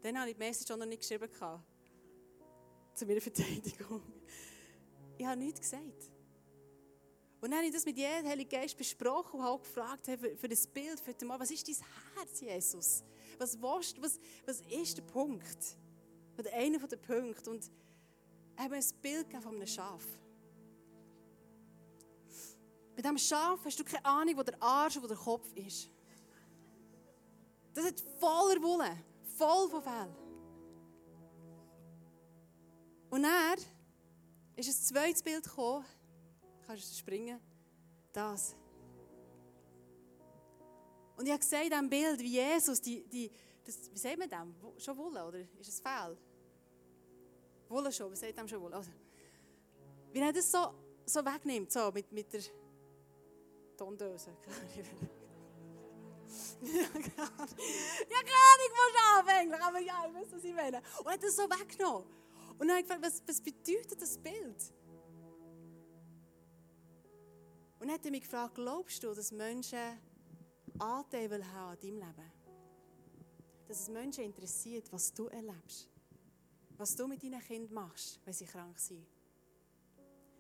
[0.02, 1.30] Dann habe ich die Message auch noch nicht geschrieben.
[2.96, 4.02] Zu meiner Verteidigung.
[5.20, 6.12] Ich habe nichts gesagt.
[7.42, 10.36] Und dann habe ich das mit jedem Heiligen Geist besprochen und habe auch gefragt für,
[10.36, 11.76] für das Bild, für mal, was ist dein
[12.16, 13.04] Herz, Jesus?
[13.38, 15.78] Was willst was, was ist der Punkt?
[16.40, 17.52] Oder einer der Punkte.
[17.52, 17.70] Und
[18.56, 20.04] er hat mir ein Bild von einem Schaf.
[23.00, 25.90] Bei diesem Schaf hast du keine Ahnung, wo der Arsch und wo der Kopf ist.
[27.74, 28.92] Das hat voller Wolle,
[29.38, 30.14] voll von Fell.
[33.10, 33.56] Und er
[34.58, 35.86] ist ein zweites Bild gekommen.
[36.68, 37.40] Kannst du springen?
[38.12, 38.58] Das.
[41.16, 43.32] Und ich habe gesehen in diesem Bild, wie Jesus, die, die,
[43.64, 44.54] das, wie sagt man dem?
[44.78, 46.18] Schon Wolle, oder ist es Fell?
[47.70, 48.76] Wolle schon, wie sagt man schon Wolle?
[48.76, 48.92] Also,
[50.12, 50.74] wie er das so,
[51.06, 52.42] so wegnimmt, so mit, mit der
[53.80, 54.32] Tondöse.
[56.62, 60.82] ja, keine Ahnung, wo Schaf eigentlich, aber ja, ich weiß, was ich meine.
[61.00, 62.06] Und hat das so weggenommen.
[62.58, 64.74] Und dann habe ich gefragt, was, was bedeutet das Bild?
[67.80, 69.98] Und dann hat er mich gefragt, glaubst du, dass Menschen
[70.78, 72.32] Anteil haben an deinem Leben?
[73.66, 75.88] Dass es Menschen interessiert, was du erlebst?
[76.78, 79.08] Was du mit deinen Kindern machst, wenn sie krank sind?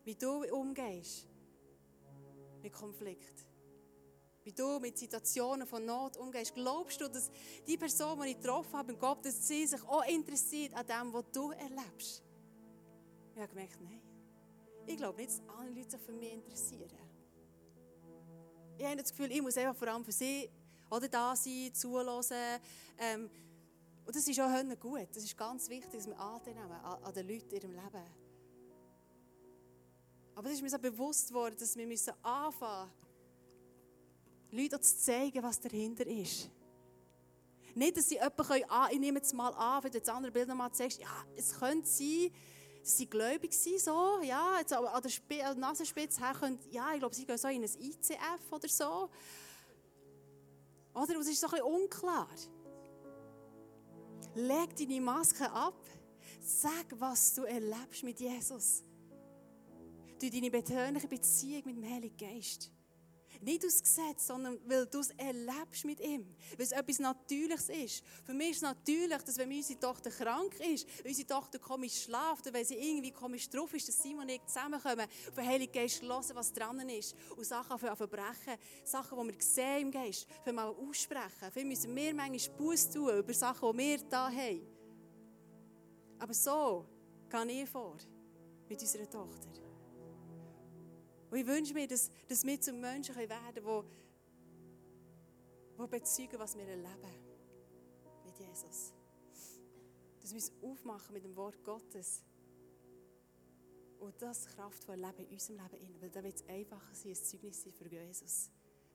[0.04, 1.30] Wie du umgehst
[2.62, 3.46] mit Konflikt?
[4.44, 6.54] Wie du mit Situationen von Not umgehst?
[6.56, 7.30] Glaubst du, dass
[7.68, 11.26] die Person, die ich getroffen habe, Gott, dass sie sich auch interessiert an dem, was
[11.32, 12.24] du erlebst?
[13.36, 14.02] Ich habe gemerkt, nein.
[14.88, 16.90] Ich glaube nicht, dass alle Leute sich für mich interessieren.
[18.78, 20.50] Ich habe das Gefühl, ich muss einfach vor allem für sie
[20.90, 22.24] oder da sein, zuhören.
[22.98, 23.30] Ähm,
[24.06, 25.08] und das ist auch gut.
[25.14, 28.29] Das ist ganz wichtig, dass wir Anteil nehmen an, an den Leuten in ihrem Leben.
[30.40, 32.90] Aber es ist mir so bewusst worden, dass wir müssen anfangen
[34.52, 36.50] müssen, Leuten zu zeigen, was dahinter ist.
[37.76, 40.32] Nicht, dass sie jemanden können, ah, ich nehme jetzt mal an, wenn du das andere
[40.32, 42.32] Bild nochmal zeigst, ja, es könnte sein,
[42.82, 46.94] dass sie gläubig sind, so, ja, jetzt an der, Sp der Nasenspitze her können, ja,
[46.94, 49.10] ich glaube, sie gehen so in ein ICF oder so.
[50.94, 51.20] Oder?
[51.20, 52.30] Es ist so ein bisschen unklar.
[54.36, 55.84] Leg deine Maske ab.
[56.40, 58.86] Sag, was du erlebst mit Jesus.
[60.20, 62.70] Du deine persönliche Beziehung mit dem Heiligen Geist.
[63.42, 66.26] Nicht aus Gesetz, sondern weil du es erlebst mit ihm.
[66.58, 68.04] Weil es etwas Natürliches ist.
[68.26, 72.46] Für mich ist es natürlich, dass wenn unsere Tochter krank ist, unsere Tochter komisch schlaft
[72.46, 75.72] oder wenn sie irgendwie komisch drauf ist, dass Simon und ich zusammenkommen, auf den Heiligen
[75.72, 80.52] Geist hören, was dran ist und Sachen verbrechen, Sachen, die wir sehen im Geist, für
[80.52, 81.52] mal aussprechen.
[81.54, 84.68] Für müssen wir manchmal Buß tun über Sachen, die wir da haben.
[86.18, 86.86] Aber so
[87.30, 87.96] gehe ich vor
[88.68, 89.59] mit unserer Tochter.
[91.30, 93.86] Und ich wünsche mir, dass, dass wir zu Menschen werden können,
[95.78, 96.90] die, bezeugen, was wir erleben
[98.26, 98.94] mit Jesus.
[100.22, 102.24] Dass wir uns aufmachen mit dem Wort Gottes.
[104.00, 106.02] Und das kraftvoll Leben in unserem Leben in.
[106.02, 108.50] Weil da wird es einfacher sein, ein Zeugnis sein für Jesus.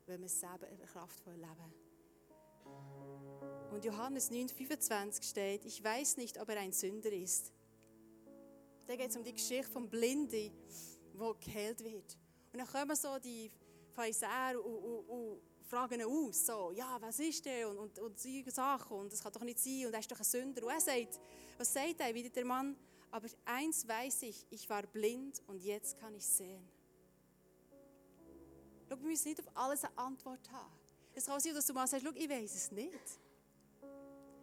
[0.07, 1.73] Wenn wir es selber kraftvoll leben.
[3.71, 7.53] Und Johannes 9,25 steht, ich weiß nicht, ob er ein Sünder ist.
[8.87, 10.53] Da geht es um die Geschichte vom Blinden,
[11.15, 12.19] wo geheilt wird.
[12.55, 13.51] Und dann kommen so die
[13.91, 17.69] Pharisäer und, und, und fragen ihn aus, so, ja, was ist der?
[17.69, 20.21] Und, und, und solche Sachen, und das kann doch nicht sein, und er ist doch
[20.21, 20.63] ein Sünder.
[20.63, 21.19] Und er sagt,
[21.59, 22.77] was sagt er, wie der Mann?
[23.11, 26.63] Aber eins weiß ich, ich war blind und jetzt kann ich sehen.
[28.89, 30.73] Schau, wir müssen nicht auf alles eine Antwort haben.
[31.13, 33.19] Es kann sein, dass du mal sagst, schau, ich weiß es nicht.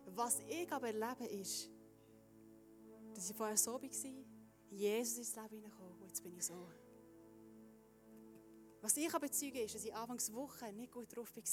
[0.07, 1.70] Was ich aber erlebe ist,
[3.16, 3.89] dass ich vorher so war,
[4.70, 6.68] Jesus ins Leben hineingekommen und jetzt bin ich so.
[8.82, 11.43] Was ich aber bezeugen ist, dass ich anfangs Woche nicht gut drauf war.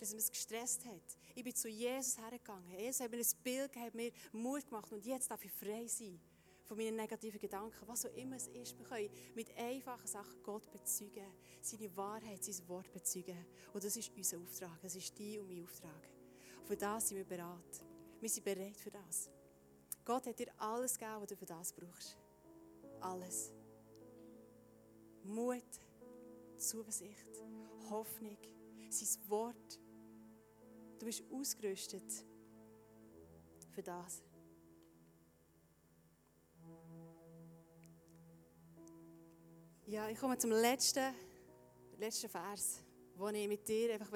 [0.00, 1.18] Dass es mich gestresst hat.
[1.34, 2.78] Ich bin zu Jesus hergegangen.
[2.78, 5.86] Jesus hat mir ein Bild gegeben, hat mir Mut gemacht und jetzt darf ich frei
[5.86, 6.20] sein
[6.64, 7.86] von meinen negativen Gedanken.
[7.88, 11.26] Was auch immer es ist, wir können mit einfachen Sachen Gott bezeugen,
[11.60, 13.44] seine Wahrheit, sein Wort bezeugen.
[13.72, 14.80] Und das ist unser Auftrag.
[14.80, 16.08] Das ist dein und mein Auftrag.
[16.60, 17.82] Und für das sind wir bereit.
[18.20, 19.28] Wir sind bereit für das.
[20.04, 22.16] Gott hat dir alles gegeben, was du für das brauchst.
[23.00, 23.52] Alles.
[25.24, 25.89] Mut.
[26.60, 27.26] Zuversicht,
[27.88, 28.36] Hoffnung,
[28.90, 29.80] sein Wort.
[30.98, 32.04] Du bist ausgerüstet
[33.70, 34.22] für das.
[39.86, 41.14] Ja, ich komme zum letzten,
[41.98, 42.84] letzten Vers,
[43.18, 44.12] den ich mit dir einfach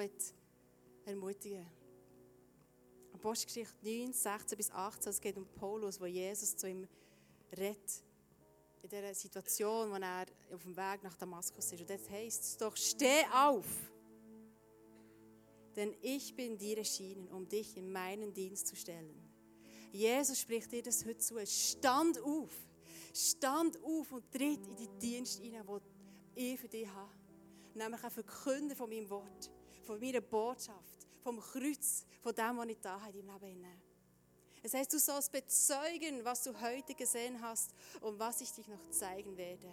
[1.05, 1.67] ermutigen will.
[3.13, 6.87] Apostelgeschichte 9, 16 bis 18, es geht um Paulus, wo Jesus zu ihm
[7.57, 8.04] redet
[8.85, 11.79] in dieser Situation, wo er auf dem Weg nach Damaskus ist.
[11.81, 13.65] Und dort heisst es doch, steh auf.
[15.75, 19.29] denn ich bin dir erschienen, um dich in meinen Dienst zu stellen.
[19.91, 21.35] Jesus spricht dir das heute zu.
[21.45, 22.51] Stand auf.
[23.13, 25.81] Stand auf und tritt in die Dienst hinein, den
[26.35, 27.11] ich für dich habe.
[27.73, 29.51] Nämlich ein Verkünder von meinem Wort,
[29.83, 33.84] von meiner Botschaft, vom Kreuz, von dem, was ich da habe in deinem Leben.
[34.65, 37.69] Es heißt, du sollst bezeugen, was du heute gesehen hast
[38.01, 39.71] und was ich dich noch zeigen werde.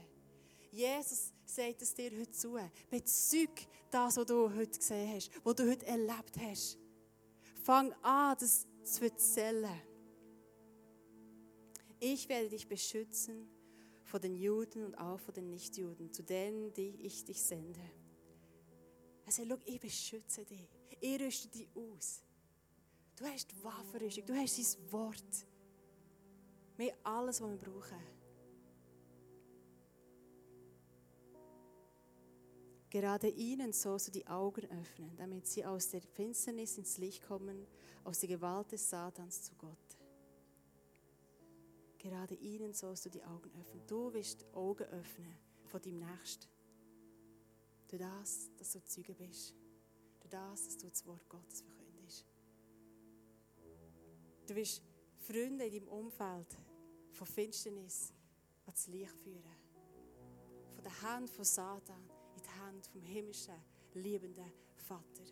[0.70, 2.58] Jesus sagt es dir heute zu.
[2.90, 3.48] Bezeug
[3.90, 6.76] das, was du heute gesehen hast, was du heute erlebt hast.
[7.64, 9.80] Fang an, das zu erzählen.
[11.98, 13.48] Ich werde dich beschützen
[14.02, 17.80] vor den Juden und auch vor den Nichtjuden, zu denen die ich dich sende.
[19.24, 20.68] Er sagt, ich beschütze dich.
[21.00, 22.22] Ich rüste dich aus.
[23.16, 25.46] Du hast die Waffenrüstung, du hast sein Wort.
[26.76, 28.00] Wir haben alles, was wir brauchen.
[32.92, 37.66] Gerade ihnen sollst du die Augen öffnen, damit sie aus der Finsternis ins Licht kommen,
[38.04, 39.98] aus der Gewalt des Satans zu Gott.
[41.96, 43.86] Gerade ihnen sollst du die Augen öffnen.
[43.86, 46.48] Du wirst die Augen öffnen von deinem Nächsten.
[47.88, 49.54] Durch das, dass du Zeuge bist.
[50.20, 51.81] Durch das, dass du das Wort Gottes verkündest.
[54.46, 54.82] Du wirst
[55.18, 56.58] Freunde in deinem Umfeld
[57.12, 58.12] von Finsternis
[58.64, 59.56] ans Licht führen.
[60.74, 63.54] Von der Hand von Satan in die Hand vom himmlischen,
[63.94, 65.24] liebenden Vater.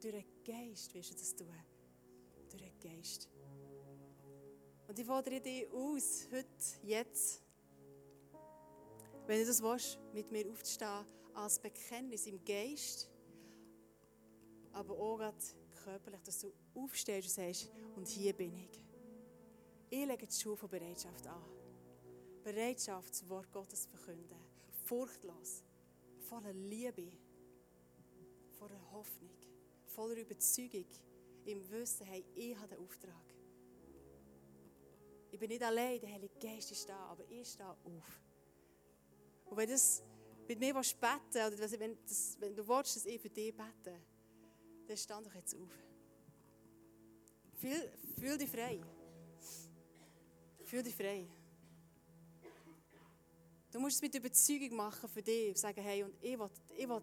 [0.00, 1.54] Durch den Geist wirst du das tun.
[2.50, 3.28] Durch den Geist.
[4.88, 6.46] Und ich fordere dich aus, heute,
[6.82, 7.40] jetzt,
[9.26, 13.08] wenn du das willst, mit mir aufzustehen, als Bekenntnis im Geist,
[14.72, 15.20] aber auch
[15.84, 18.84] körperlich, dass du aufstehst und sagst, und hier bin ich.
[19.90, 21.42] Ich lege die Schuhe von Bereitschaft an.
[22.42, 24.36] Bereitschaft, das Wort Gottes zu verkünden.
[24.84, 25.62] Furchtlos,
[26.18, 27.12] voller Liebe,
[28.58, 29.36] voller Hoffnung,
[29.84, 30.86] voller Überzeugung,
[31.44, 33.34] im Wissen, hey, ich habe den Auftrag.
[35.30, 38.20] Ich bin nicht allein, der Heilige Geist ist da, aber ich stehe auf.
[39.46, 40.02] Und wenn das
[40.46, 43.98] mit mir beten oder wenn, das, wenn du willst, dass ich für dich bete,
[44.86, 45.70] dann stand doch jetzt auf.
[47.54, 48.80] Fühl, fühl dich frei.
[50.64, 51.28] Fühl dich frei.
[53.70, 57.02] Du musst es mit Überzeugung machen für dich sagen, hey, und ich will, ich will,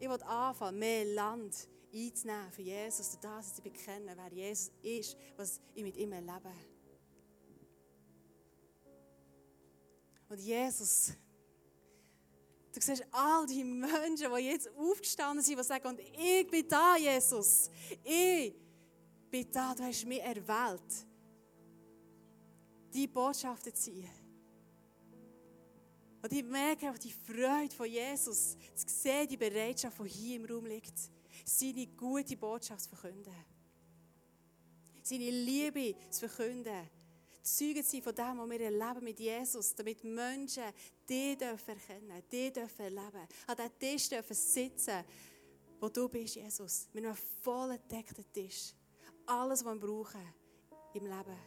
[0.00, 5.16] ich will anfangen, mehr Land einzunehmen für Jesus, durch das zu bekennen, wer Jesus ist,
[5.36, 6.50] was ich mit ihm erlebe.
[10.28, 11.12] Und Jesus,
[12.72, 16.96] du siehst all die Menschen, die jetzt aufgestanden sind, die sagen, und ich bin da,
[16.96, 17.70] Jesus.
[18.04, 18.54] Ich
[19.30, 21.06] bin da, du hast mich erwählt,
[22.92, 23.90] die Botschaften zu.
[26.22, 30.44] Und ich merke auch die Freude von Jesus, zu sehen, die Bereitschaft, die hier im
[30.44, 30.94] Raum liegt,
[31.44, 33.34] seine gute Botschaft zu verkünden.
[35.02, 36.88] Seine Liebe zu verkünden
[37.42, 40.62] Zeugen sein von dem, was wir erleben mit Jesus, damit Menschen
[41.12, 45.04] dich dürfen erkennen, dich dürfen erleben, an diesem Tisch dürfen sitzen,
[45.80, 48.72] wo du bist, Jesus, mit einem voll gedeckten Tisch.
[49.26, 50.34] Alles, was wir brauchen
[50.94, 51.38] im Leben.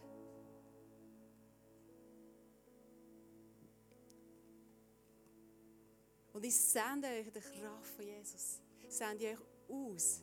[6.34, 8.60] Und ich sende euch die Kraft von Jesus.
[8.90, 9.40] Sende euch
[9.70, 10.22] aus,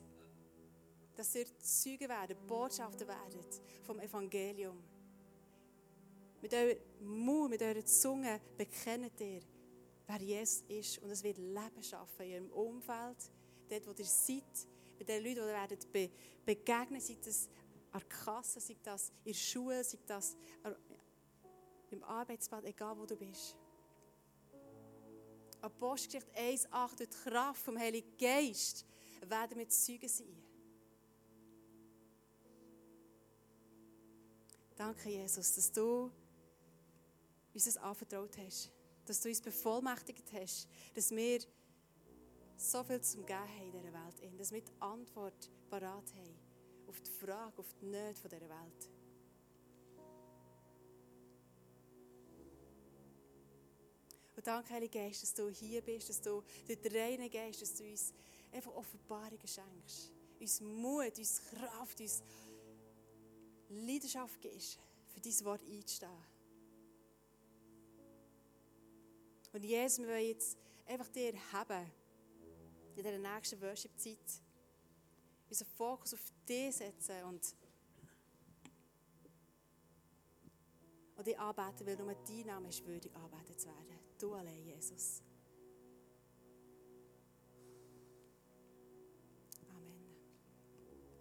[1.17, 3.41] dass ihr Zeugen werden, Botschafter werden
[3.83, 4.92] vom Evangelium.
[6.43, 9.43] Mit eurem Mund, mit eurer Zunge bekennt ihr,
[10.09, 10.99] wer Jesus ist.
[10.99, 13.31] Und es wird Leben schaffen in eurem Umfeld,
[13.69, 14.43] dort, wo ihr seid,
[14.99, 16.11] mit den Leuten, die ihr werdet be
[16.45, 17.49] begegnen, sei das
[17.93, 20.37] an der Kasse, sei das in der Schule, sei das
[21.91, 23.57] im Arbeitsplatz, egal wo du bist.
[25.61, 28.85] Apostelgeschichte 1,8 durch die Kraft vom Heiligen Geist
[29.29, 30.43] werden wir Zeugen sein.
[34.75, 36.11] Danke, Jesus, dass du
[37.55, 38.71] uns das anvertraut hast.
[39.07, 41.41] Dass du uns bevollmächtigt hast, dass wir
[42.57, 44.39] so viel zum Geben haben in dieser Welt.
[44.39, 46.39] Dass wir die Antwort parat haben
[46.87, 48.91] auf die Frage, auf die Nöte dieser Welt.
[54.37, 57.85] Und danke, Heilige Geist, dass du hier bist, dass du den reinen Geist, dass du
[57.85, 58.13] uns
[58.51, 60.13] einfach Offenbarungen schenkst.
[60.41, 62.23] Uns Mut, uns Kraft, uns
[63.69, 64.79] Leidenschaft gibst,
[65.09, 66.32] für dein Wort einzustehen.
[69.53, 71.91] Und Jesus, wir wollen jetzt einfach dir haben,
[72.97, 74.43] in dieser nächsten Worship-Zeit,
[75.49, 77.55] unseren Fokus auf dich setzen und,
[81.17, 83.99] und dich anbeten, weil nur dein Name ist würdig, anbetet zu werden.
[84.19, 85.23] Du allein, Jesus.